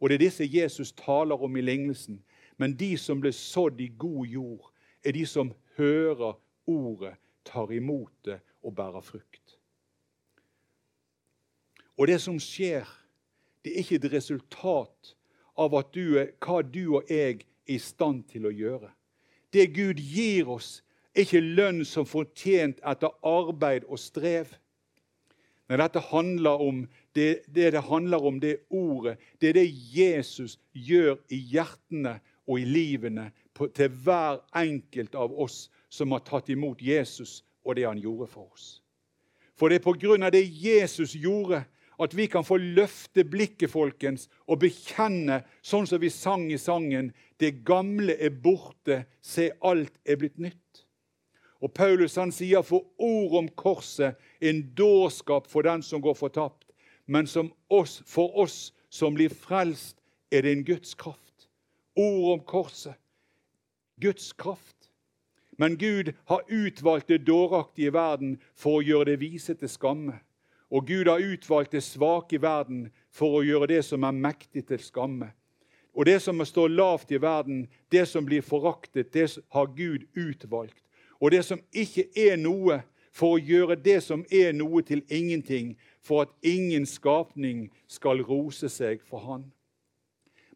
Og 0.00 0.08
Det 0.08 0.14
er 0.14 0.24
disse 0.26 0.44
Jesus 0.44 0.92
taler 0.92 1.42
om 1.42 1.56
i 1.56 1.60
lignelsen. 1.60 2.22
Men 2.56 2.76
de 2.76 2.96
som 2.98 3.20
ble 3.20 3.32
sådd 3.32 3.80
i 3.80 3.88
god 3.98 4.26
jord, 4.26 4.70
er 5.04 5.12
de 5.12 5.26
som 5.26 5.52
hører 5.76 6.36
ordet, 6.66 7.14
tar 7.44 7.72
imot 7.72 8.12
det 8.24 8.38
og 8.62 8.74
bærer 8.74 9.00
frukt. 9.00 9.58
Og 11.96 12.06
det 12.06 12.20
som 12.20 12.38
skjer, 12.40 12.88
det 13.64 13.72
er 13.72 13.82
ikke 13.82 13.98
et 14.00 14.12
resultat 14.12 15.14
av 15.56 15.76
du 15.94 16.18
er, 16.18 16.32
hva 16.40 16.62
du 16.62 16.96
og 16.96 17.10
jeg 17.10 17.40
er 17.40 17.44
i 17.66 17.78
stand 17.78 18.24
til 18.28 18.48
å 18.48 18.52
gjøre. 18.52 18.90
Det 19.52 19.70
Gud 19.74 20.00
gir 20.00 20.50
oss, 20.50 20.82
ikke 21.14 21.40
lønn 21.40 21.84
som 21.86 22.06
fortjent 22.06 22.82
etter 22.82 23.14
arbeid 23.26 23.86
og 23.88 24.00
strev. 24.02 24.50
Men 25.68 25.80
dette 25.80 26.02
handler 26.10 26.60
om 26.60 26.84
det, 27.16 27.44
det 27.54 27.72
det 27.72 27.82
handler 27.86 28.24
om, 28.26 28.40
det 28.40 28.66
ordet. 28.70 29.16
Det 29.40 29.48
er 29.48 29.58
det 29.60 29.68
Jesus 29.96 30.58
gjør 30.72 31.16
i 31.32 31.38
hjertene 31.54 32.18
og 32.46 32.60
i 32.60 32.64
livene 32.68 33.30
på, 33.54 33.68
til 33.72 33.88
hver 33.88 34.42
enkelt 34.56 35.14
av 35.14 35.32
oss 35.32 35.68
som 35.88 36.12
har 36.12 36.24
tatt 36.26 36.50
imot 36.52 36.82
Jesus 36.82 37.42
og 37.64 37.76
det 37.78 37.86
han 37.86 38.02
gjorde 38.02 38.28
for 38.28 38.50
oss. 38.52 38.80
For 39.54 39.70
det 39.70 39.80
er 39.86 40.24
av 40.24 40.32
det 40.34 40.44
Jesus 40.44 41.14
gjorde, 41.14 41.64
at 42.00 42.16
vi 42.16 42.26
kan 42.26 42.44
få 42.44 42.56
løfte 42.58 43.24
blikket 43.24 43.70
folkens, 43.70 44.28
og 44.50 44.58
bekjenne, 44.64 45.44
sånn 45.62 45.86
som 45.86 46.00
vi 46.02 46.10
sang 46.10 46.50
i 46.52 46.58
sangen, 46.58 47.12
det 47.38 47.62
gamle 47.64 48.16
er 48.18 48.34
borte, 48.34 49.04
se, 49.22 49.52
alt 49.62 49.94
er 50.04 50.18
blitt 50.18 50.38
nytt. 50.38 50.83
Og 51.62 51.72
Paulus 51.72 52.16
han 52.20 52.32
sier 52.34 52.62
for 52.66 52.84
ord 52.98 53.38
om 53.38 53.48
korset 53.48 54.18
en 54.40 54.62
dårskap 54.76 55.46
for 55.50 55.66
den 55.66 55.82
som 55.82 56.02
går 56.02 56.16
fortapt. 56.18 56.66
Men 57.06 57.28
oss, 57.68 58.02
for 58.06 58.36
oss 58.36 58.72
som 58.90 59.14
blir 59.14 59.28
frelst, 59.30 60.00
er 60.30 60.42
det 60.42 60.52
en 60.52 60.64
Guds 60.64 60.94
kraft. 60.94 61.48
Ord 61.96 62.32
om 62.32 62.44
korset. 62.44 62.94
Guds 64.00 64.32
kraft. 64.32 64.90
Men 65.58 65.76
Gud 65.78 66.12
har 66.24 66.42
utvalgt 66.48 67.08
det 67.08 67.26
dåraktige 67.26 67.92
verden 67.92 68.40
for 68.54 68.80
å 68.80 68.84
gjøre 68.84 69.12
det 69.12 69.20
vise 69.20 69.54
til 69.54 69.70
skamme. 69.70 70.18
Og 70.74 70.86
Gud 70.86 71.06
har 71.06 71.22
utvalgt 71.22 71.72
det 71.72 71.84
svake 71.86 72.36
i 72.36 72.42
verden 72.42 72.88
for 73.14 73.38
å 73.38 73.44
gjøre 73.46 73.70
det 73.70 73.84
som 73.86 74.02
er 74.02 74.16
mektig 74.16 74.66
til 74.66 74.82
skamme. 74.82 75.30
Og 75.94 76.08
det 76.08 76.18
som 76.22 76.42
står 76.42 76.72
lavt 76.74 77.12
i 77.14 77.20
verden, 77.22 77.68
det 77.92 78.08
som 78.10 78.26
blir 78.26 78.42
foraktet, 78.42 79.12
det 79.14 79.38
har 79.54 79.70
Gud 79.76 80.08
utvalgt 80.18 80.83
og 81.24 81.30
det 81.30 81.44
som 81.44 81.60
ikke 81.72 82.04
er 82.20 82.36
noe, 82.36 82.82
for 83.14 83.38
å 83.38 83.40
gjøre 83.40 83.78
det 83.80 84.02
som 84.04 84.26
er 84.28 84.50
noe, 84.52 84.82
til 84.84 85.00
ingenting, 85.08 85.70
for 86.04 86.26
at 86.26 86.32
ingen 86.44 86.84
skapning 86.84 87.70
skal 87.88 88.20
rose 88.20 88.68
seg 88.68 89.00
for 89.08 89.24
Han. 89.24 89.46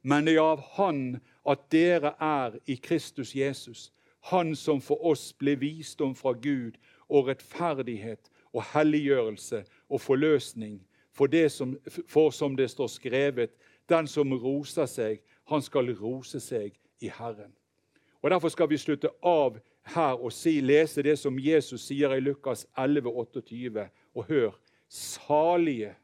Men 0.03 0.27
det 0.27 0.35
er 0.35 0.43
av 0.45 0.61
Han 0.77 1.21
at 1.49 1.71
dere 1.73 2.13
er 2.21 2.59
i 2.67 2.77
Kristus 2.77 3.33
Jesus, 3.33 3.93
Han 4.29 4.53
som 4.57 4.83
for 4.85 5.01
oss 5.09 5.33
ble 5.33 5.55
visdom 5.57 6.13
fra 6.15 6.35
Gud 6.37 6.77
og 7.09 7.31
rettferdighet 7.31 8.29
og 8.53 8.67
helliggjørelse 8.75 9.63
og 9.89 10.01
forløsning. 10.05 10.83
For, 11.17 11.49
som, 11.49 11.79
for 12.09 12.31
som 12.31 12.57
det 12.57 12.69
står 12.71 12.93
skrevet, 12.93 13.57
den 13.89 14.07
som 14.07 14.37
roser 14.37 14.87
seg, 14.87 15.23
han 15.49 15.65
skal 15.65 15.97
rose 15.97 16.41
seg 16.45 16.77
i 17.01 17.09
Herren. 17.09 17.57
Og 18.21 18.31
Derfor 18.31 18.53
skal 18.53 18.69
vi 18.69 18.77
slutte 18.77 19.09
av 19.23 19.57
her 19.95 20.19
og 20.19 20.33
si, 20.33 20.61
lese 20.61 21.03
det 21.03 21.17
som 21.19 21.39
Jesus 21.41 21.87
sier 21.89 22.15
i 22.17 22.21
Lukas 22.21 22.67
11, 22.79 23.09
28. 23.09 23.89
Og 24.15 24.25
hør 24.29 24.57
salige 24.89 25.95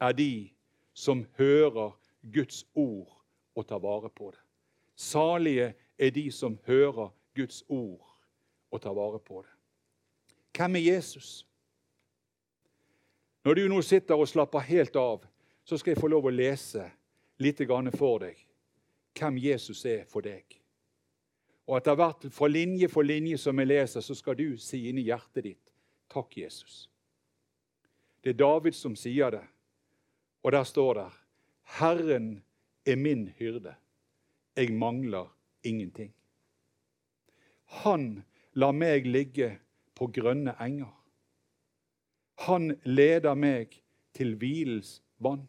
er 0.00 0.12
de 0.12 0.50
som 0.94 1.26
hører 1.38 1.98
Guds 2.34 2.64
ord 2.74 3.22
og 3.54 3.66
tar 3.66 3.78
vare 3.78 4.10
på 4.10 4.30
det. 4.30 4.40
Salige 4.96 5.74
er 5.98 6.10
de 6.10 6.30
som 6.32 6.58
hører 6.66 7.08
Guds 7.34 7.64
ord 7.68 8.18
og 8.70 8.82
tar 8.82 8.92
vare 8.92 9.18
på 9.18 9.42
det. 9.42 9.50
Hvem 10.56 10.76
er 10.76 10.80
Jesus? 10.80 11.46
Når 13.44 13.54
du 13.54 13.68
nå 13.68 13.82
sitter 13.82 14.14
og 14.14 14.28
slapper 14.28 14.58
helt 14.58 14.96
av, 14.96 15.24
så 15.64 15.76
skal 15.76 15.94
jeg 15.94 16.00
få 16.00 16.10
lov 16.12 16.26
å 16.26 16.34
lese 16.34 16.84
litt 17.42 17.62
for 17.96 18.18
deg 18.18 18.38
hvem 19.18 19.38
Jesus 19.38 19.84
er 19.84 20.04
for 20.08 20.22
deg. 20.22 20.61
Og 21.68 21.76
etter 21.78 21.96
hvert, 21.98 22.26
fra 22.34 22.48
linje 22.50 22.88
for 22.90 23.06
linje 23.06 23.38
som 23.38 23.58
jeg 23.58 23.70
leser, 23.70 24.02
så 24.02 24.16
skal 24.18 24.36
du 24.38 24.56
si 24.58 24.86
inn 24.90 24.98
i 24.98 25.06
hjertet 25.10 25.46
ditt 25.46 25.68
Takk, 26.12 26.34
Jesus. 26.36 26.90
Det 28.20 28.34
er 28.34 28.40
David 28.42 28.76
som 28.76 28.92
sier 28.98 29.32
det, 29.32 29.44
og 30.44 30.52
der 30.52 30.66
står 30.68 30.98
det 30.98 31.06
Herren 31.78 32.42
er 32.84 32.98
min 33.00 33.30
hyrde. 33.38 33.74
Jeg 34.56 34.74
mangler 34.76 35.30
ingenting. 35.64 36.12
Han 37.64 38.24
lar 38.52 38.74
meg 38.76 39.06
ligge 39.08 39.54
på 39.96 40.10
grønne 40.12 40.52
enger. 40.60 40.92
Han 42.44 42.74
leder 42.84 43.34
meg 43.38 43.78
til 44.12 44.34
hvilens 44.36 44.98
vann. 45.22 45.46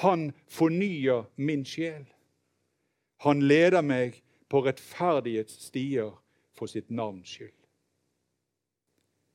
Han 0.00 0.30
fornyer 0.48 1.26
min 1.36 1.64
sjel. 1.68 2.06
Han 3.26 3.42
leder 3.42 3.84
meg 3.84 4.22
på 4.50 4.64
rettferdighetsstier 4.66 6.10
for 6.58 6.70
sitt 6.70 6.90
navns 6.90 7.30
skyld. 7.30 7.54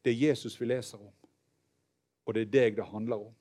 Det 0.04 0.12
er 0.13 0.28
Jesus 0.28 0.60
vi 0.60 0.67
leser 0.69 0.99
om, 1.01 1.13
og 2.25 2.36
det 2.36 2.45
er 2.45 2.54
deg 2.54 2.78
det 2.78 2.91
handler 2.91 3.23
om. 3.30 3.34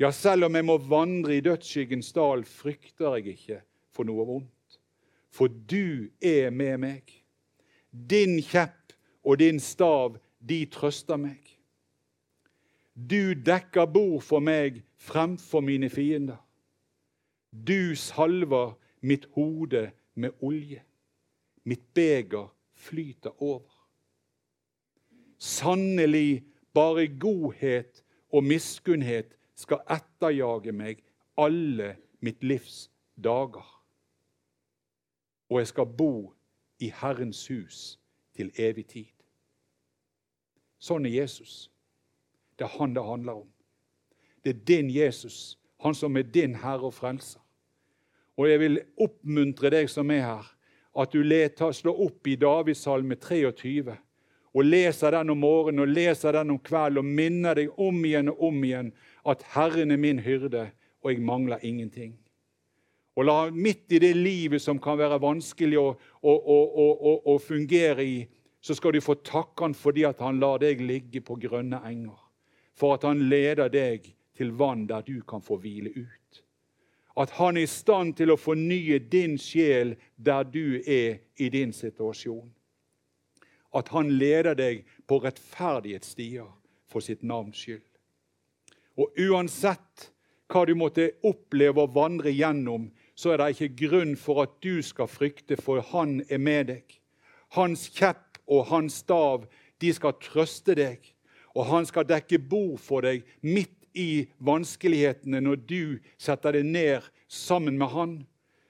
Ja, 0.00 0.10
selv 0.10 0.48
om 0.48 0.56
jeg 0.56 0.64
må 0.64 0.78
vandre 0.78 1.36
i 1.36 1.44
dødsskyggens 1.44 2.12
dal, 2.16 2.46
frykter 2.48 3.18
jeg 3.18 3.34
ikke 3.36 3.58
for 3.92 4.08
noe 4.08 4.24
vondt. 4.26 4.78
For 5.32 5.48
du 5.48 6.08
er 6.18 6.50
med 6.50 6.80
meg. 6.82 7.12
Din 7.92 8.38
kjepp 8.42 8.94
og 9.22 9.38
din 9.38 9.60
stav, 9.60 10.16
de 10.40 10.64
trøster 10.66 11.20
meg. 11.20 11.38
Du 12.96 13.32
dekker 13.34 13.86
bord 13.88 14.20
for 14.26 14.42
meg 14.44 14.82
fremfor 15.00 15.62
mine 15.64 15.88
fiender. 15.92 16.40
Du 17.52 17.94
salver 17.96 18.74
mitt 19.00 19.28
hode 19.36 19.90
med 20.14 20.30
olje. 20.40 20.82
Mitt 21.64 21.94
beger 21.94 22.54
flyter 22.72 23.42
over. 23.42 23.88
Sannelig, 25.38 26.44
bare 26.74 27.08
godhet 27.08 28.04
og 28.32 28.44
miskunnhet 28.44 29.36
skal 29.54 29.82
etterjage 29.90 30.72
meg 30.72 31.02
alle 31.38 31.96
mitt 32.20 32.44
livs 32.44 32.90
dager. 33.24 33.66
Og 35.50 35.58
jeg 35.58 35.66
skal 35.66 35.86
bo 35.98 36.32
i 36.78 36.92
Herrens 37.00 37.46
hus 37.48 37.98
til 38.34 38.50
evig 38.58 38.86
tid. 38.86 39.12
Sånn 40.82 41.06
er 41.06 41.14
Jesus. 41.20 41.68
Det 42.58 42.66
er 42.66 42.78
han 42.78 42.94
det 42.94 43.04
handler 43.04 43.44
om. 43.44 43.50
Det 44.44 44.50
er 44.54 44.64
din 44.66 44.90
Jesus, 44.90 45.58
han 45.82 45.94
som 45.94 46.16
er 46.16 46.22
din 46.22 46.54
Herre 46.54 46.88
og 46.90 46.94
Frelser. 46.94 47.41
Og 48.38 48.48
jeg 48.48 48.60
vil 48.62 48.80
oppmuntre 49.00 49.70
deg 49.74 49.90
som 49.92 50.10
er 50.10 50.24
her, 50.24 50.46
at 50.92 51.12
du 51.12 51.22
slår 51.22 52.00
opp 52.06 52.28
i 52.28 52.36
Davidssalme 52.36 53.16
23 53.16 53.96
og 54.52 54.64
leser 54.64 55.14
den 55.16 55.32
om 55.32 55.40
morgenen 55.40 55.86
og 55.86 55.92
leser 55.92 56.36
den 56.36 56.52
om 56.52 56.58
kvelden 56.60 57.00
og 57.00 57.04
minner 57.08 57.56
deg 57.56 57.78
om 57.80 58.04
igjen 58.04 58.28
og 58.28 58.42
om 58.48 58.64
igjen 58.64 58.90
at 59.24 59.44
Herren 59.54 59.94
er 59.94 60.00
min 60.00 60.20
hyrde, 60.20 60.66
og 61.02 61.10
jeg 61.12 61.24
mangler 61.24 61.62
ingenting. 61.62 62.18
Og 63.16 63.24
la 63.24 63.50
midt 63.50 63.92
i 63.92 64.00
det 64.00 64.12
livet 64.16 64.62
som 64.62 64.80
kan 64.80 64.98
være 65.00 65.20
vanskelig 65.20 65.78
å, 65.80 65.88
å, 66.20 66.32
å, 66.32 67.14
å 67.32 67.38
fungere 67.40 68.04
i, 68.04 68.18
så 68.62 68.76
skal 68.76 68.94
du 68.94 69.00
få 69.04 69.18
takke 69.24 69.66
han 69.66 69.74
fordi 69.76 70.04
at 70.08 70.20
han 70.22 70.40
lar 70.40 70.60
deg 70.62 70.80
ligge 70.84 71.20
på 71.24 71.36
grønne 71.40 71.82
enger. 71.88 72.18
For 72.78 72.96
at 72.96 73.04
han 73.08 73.26
leder 73.28 73.72
deg 73.72 74.06
til 74.36 74.52
vann 74.56 74.86
der 74.88 75.04
du 75.04 75.20
kan 75.28 75.44
få 75.44 75.58
hvile 75.60 75.92
ut. 75.96 76.42
At 77.16 77.30
han 77.36 77.56
er 77.56 77.66
i 77.66 77.70
stand 77.70 78.14
til 78.16 78.32
å 78.32 78.40
fornye 78.40 78.98
din 79.12 79.36
sjel 79.40 79.96
der 80.16 80.46
du 80.48 80.80
er 80.80 81.20
i 81.36 81.48
din 81.52 81.72
situasjon. 81.76 82.48
At 83.72 83.88
han 83.92 84.10
leder 84.20 84.56
deg 84.56 84.86
på 85.08 85.20
rettferdighetsstier 85.24 86.48
for 86.88 87.04
sitt 87.04 87.22
navns 87.24 87.60
skyld. 87.60 87.84
Og 89.00 89.12
uansett 89.16 90.10
hva 90.52 90.66
du 90.68 90.74
måtte 90.76 91.14
oppleve 91.24 91.84
å 91.84 91.92
vandre 91.92 92.32
gjennom, 92.32 92.90
så 93.16 93.32
er 93.32 93.40
det 93.40 93.52
ikke 93.54 93.86
grunn 93.86 94.16
for 94.20 94.42
at 94.44 94.58
du 94.64 94.82
skal 94.84 95.08
frykte, 95.08 95.56
for 95.56 95.80
han 95.92 96.20
er 96.28 96.40
med 96.40 96.68
deg. 96.68 96.98
Hans 97.56 97.86
kjepp 97.92 98.40
og 98.48 98.66
hans 98.72 99.00
stav, 99.04 99.46
de 99.80 99.92
skal 99.92 100.16
trøste 100.20 100.76
deg, 100.76 101.00
og 101.56 101.68
han 101.68 101.88
skal 101.88 102.08
dekke 102.08 102.40
bord 102.40 102.78
for 102.80 103.04
deg 103.04 103.24
midt 103.44 103.81
i 103.94 104.26
vanskelighetene 104.38 105.40
når 105.40 105.62
du 105.68 105.98
setter 106.18 106.56
deg 106.56 106.68
ned 106.68 107.08
sammen 107.28 107.78
med 107.78 107.92
han. 107.92 108.14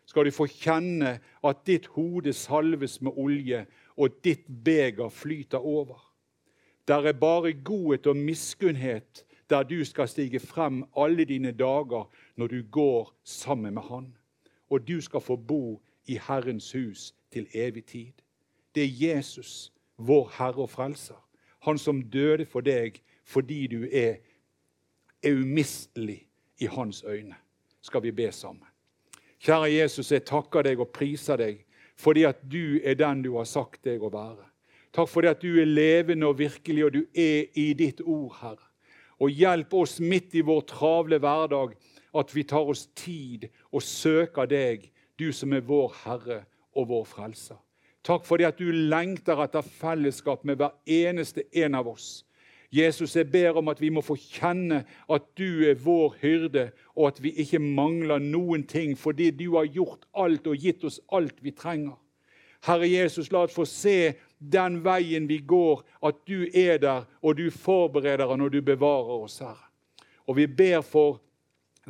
Skal 0.07 0.27
du 0.27 0.35
få 0.35 0.49
kjenne 0.51 1.19
at 1.45 1.67
ditt 1.67 1.87
hode 1.95 2.35
salves 2.37 3.01
med 3.01 3.17
olje, 3.17 3.67
og 3.97 4.17
ditt 4.25 4.47
beger 4.65 5.13
flyter 5.13 5.61
over. 5.61 6.01
Der 6.89 7.07
er 7.07 7.13
bare 7.13 7.53
godhet 7.53 8.07
og 8.07 8.17
miskunnhet 8.17 9.25
der 9.51 9.63
du 9.63 9.85
skal 9.85 10.09
stige 10.09 10.41
frem 10.41 10.85
alle 10.97 11.25
dine 11.25 11.53
dager 11.53 12.09
når 12.37 12.47
du 12.47 12.63
går 12.71 13.15
sammen 13.25 13.75
med 13.75 13.83
Han. 13.83 14.17
Og 14.71 14.89
du 14.89 15.01
skal 15.01 15.21
få 15.21 15.37
bo 15.37 15.83
i 16.07 16.19
Herrens 16.29 16.73
hus 16.73 17.15
til 17.33 17.47
evig 17.55 17.85
tid. 17.85 18.13
Det 18.75 18.83
er 18.83 19.09
Jesus, 19.09 19.73
vår 19.97 20.33
Herre 20.39 20.63
og 20.63 20.71
Frelser. 20.71 21.29
Han 21.61 21.79
som 21.79 22.03
døde 22.03 22.45
for 22.45 22.61
deg 22.61 23.03
fordi 23.25 23.67
du 23.67 23.87
er, 23.93 24.17
er 25.23 25.39
umistelig 25.39 26.27
i 26.59 26.67
hans 26.67 27.05
øyne. 27.05 27.35
Skal 27.83 28.03
vi 28.03 28.11
be 28.11 28.33
sammen. 28.33 28.67
Kjære 29.43 29.73
Jesus, 29.75 30.13
jeg 30.13 30.25
takker 30.25 30.63
deg 30.63 30.81
og 30.81 30.93
priser 30.95 31.37
deg 31.37 31.65
fordi 31.99 32.25
at 32.27 32.41
du 32.51 32.81
er 32.85 32.95
den 32.99 33.23
du 33.23 33.37
har 33.37 33.47
sagt 33.47 33.85
deg 33.85 34.03
å 34.03 34.11
være. 34.11 34.45
Takk 34.93 35.09
fordi 35.09 35.29
at 35.31 35.43
du 35.43 35.61
er 35.61 35.69
levende 35.69 36.29
og 36.29 36.39
virkelig, 36.39 36.85
og 36.85 36.93
du 36.93 37.03
er 37.15 37.49
i 37.59 37.73
ditt 37.79 38.01
ord, 38.05 38.33
Herre. 38.41 38.69
Og 39.23 39.31
hjelp 39.31 39.75
oss 39.75 40.01
midt 40.01 40.35
i 40.35 40.43
vår 40.43 40.65
travle 40.69 41.19
hverdag 41.23 41.77
at 42.19 42.35
vi 42.35 42.43
tar 42.49 42.69
oss 42.69 42.89
tid 42.99 43.47
og 43.71 43.85
søker 43.87 44.49
deg, 44.51 44.89
du 45.19 45.31
som 45.33 45.53
er 45.55 45.65
vår 45.65 45.95
Herre 46.03 46.43
og 46.75 46.89
vår 46.91 47.07
Frelser. 47.09 47.61
Takk 48.03 48.27
fordi 48.27 48.49
at 48.49 48.59
du 48.59 48.67
lengter 48.73 49.39
etter 49.45 49.63
fellesskap 49.63 50.43
med 50.45 50.59
hver 50.59 50.75
eneste 50.91 51.47
en 51.63 51.79
av 51.79 51.89
oss. 51.93 52.25
Jesus, 52.73 53.17
jeg 53.17 53.31
ber 53.31 53.59
om 53.61 53.69
at 53.69 53.81
vi 53.81 53.91
må 53.93 54.01
få 54.01 54.17
kjenne 54.17 54.83
at 55.13 55.25
du 55.39 55.65
er 55.69 55.77
vår 55.77 56.15
hyrde, 56.23 56.71
og 56.97 57.11
at 57.11 57.19
vi 57.23 57.35
ikke 57.45 57.61
mangler 57.61 58.23
noen 58.23 58.65
ting 58.65 58.95
fordi 58.99 59.31
du 59.37 59.51
har 59.59 59.69
gjort 59.69 60.07
alt 60.17 60.49
og 60.49 60.57
gitt 60.57 60.85
oss 60.89 61.01
alt 61.13 61.43
vi 61.45 61.53
trenger. 61.53 61.99
Herre 62.65 62.89
Jesus, 62.89 63.33
la 63.33 63.43
oss 63.45 63.57
få 63.57 63.67
se 63.69 64.15
den 64.39 64.81
veien 64.85 65.27
vi 65.29 65.43
går, 65.45 65.83
at 66.03 66.23
du 66.29 66.47
er 66.49 66.79
der, 66.81 67.05
og 67.21 67.37
du 67.37 67.51
forbereder 67.51 68.37
når 68.37 68.57
du 68.57 68.63
bevarer 68.63 69.27
oss, 69.27 69.41
Herre. 69.43 69.69
Og 70.27 70.39
vi 70.39 70.47
ber 70.47 70.81
for 70.87 71.21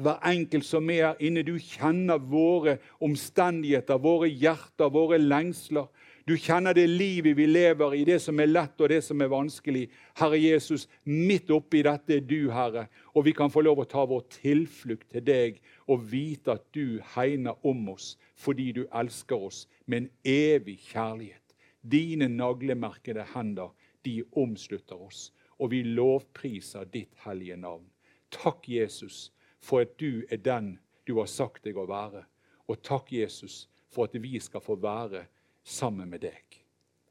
hver 0.01 0.23
enkelt 0.25 0.65
som 0.65 0.91
er 0.91 1.13
her 1.13 1.21
inne. 1.21 1.45
Du 1.45 1.59
kjenner 1.61 2.19
våre 2.19 2.79
omstendigheter, 3.05 4.01
våre 4.01 4.31
hjerter, 4.31 4.89
våre 4.89 5.19
lengsler. 5.21 5.91
Du 6.25 6.37
kjenner 6.39 6.75
det 6.75 6.87
livet 6.87 7.35
vi 7.35 7.49
lever 7.49 7.95
i, 7.99 8.05
det 8.07 8.21
som 8.23 8.39
er 8.39 8.51
lett 8.51 8.79
og 8.79 8.93
det 8.93 9.01
som 9.03 9.23
er 9.25 9.31
vanskelig. 9.33 9.89
Herre 10.21 10.39
Jesus, 10.39 10.85
midt 11.03 11.51
oppi 11.51 11.81
dette 11.83 12.15
er 12.21 12.23
du, 12.23 12.53
Herre, 12.55 12.87
og 13.11 13.27
vi 13.27 13.35
kan 13.35 13.51
få 13.51 13.65
lov 13.67 13.83
å 13.83 13.89
ta 13.91 14.05
vår 14.07 14.23
tilflukt 14.31 15.09
til 15.11 15.25
deg 15.27 15.59
og 15.91 16.05
vite 16.13 16.55
at 16.55 16.69
du 16.77 17.01
hegner 17.17 17.59
om 17.67 17.89
oss 17.91 18.15
fordi 18.39 18.71
du 18.77 18.85
elsker 18.95 19.49
oss 19.49 19.65
med 19.87 20.05
en 20.05 20.11
evig 20.31 20.79
kjærlighet. 20.93 21.43
Dine 21.83 22.31
naglemerkede 22.31 23.27
hender, 23.35 23.75
de 24.07 24.23
omslutter 24.39 25.03
oss, 25.03 25.33
og 25.59 25.75
vi 25.75 25.83
lovpriser 25.83 26.87
ditt 26.91 27.19
hellige 27.27 27.59
navn. 27.59 27.89
Takk, 28.31 28.69
Jesus, 28.71 29.33
for 29.59 29.83
at 29.83 29.99
du 29.99 30.23
er 30.31 30.39
den 30.39 30.77
du 31.07 31.17
har 31.19 31.27
sagt 31.27 31.67
deg 31.67 31.79
å 31.79 31.91
være. 31.91 32.25
Og 32.71 32.79
takk, 32.87 33.11
Jesus, 33.11 33.67
for 33.91 34.07
at 34.07 34.15
vi 34.23 34.39
skal 34.41 34.63
få 34.63 34.79
være 34.79 35.27
sammen 35.65 36.11
med 36.11 36.21
deg. 36.21 36.65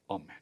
Amen. 0.08 0.41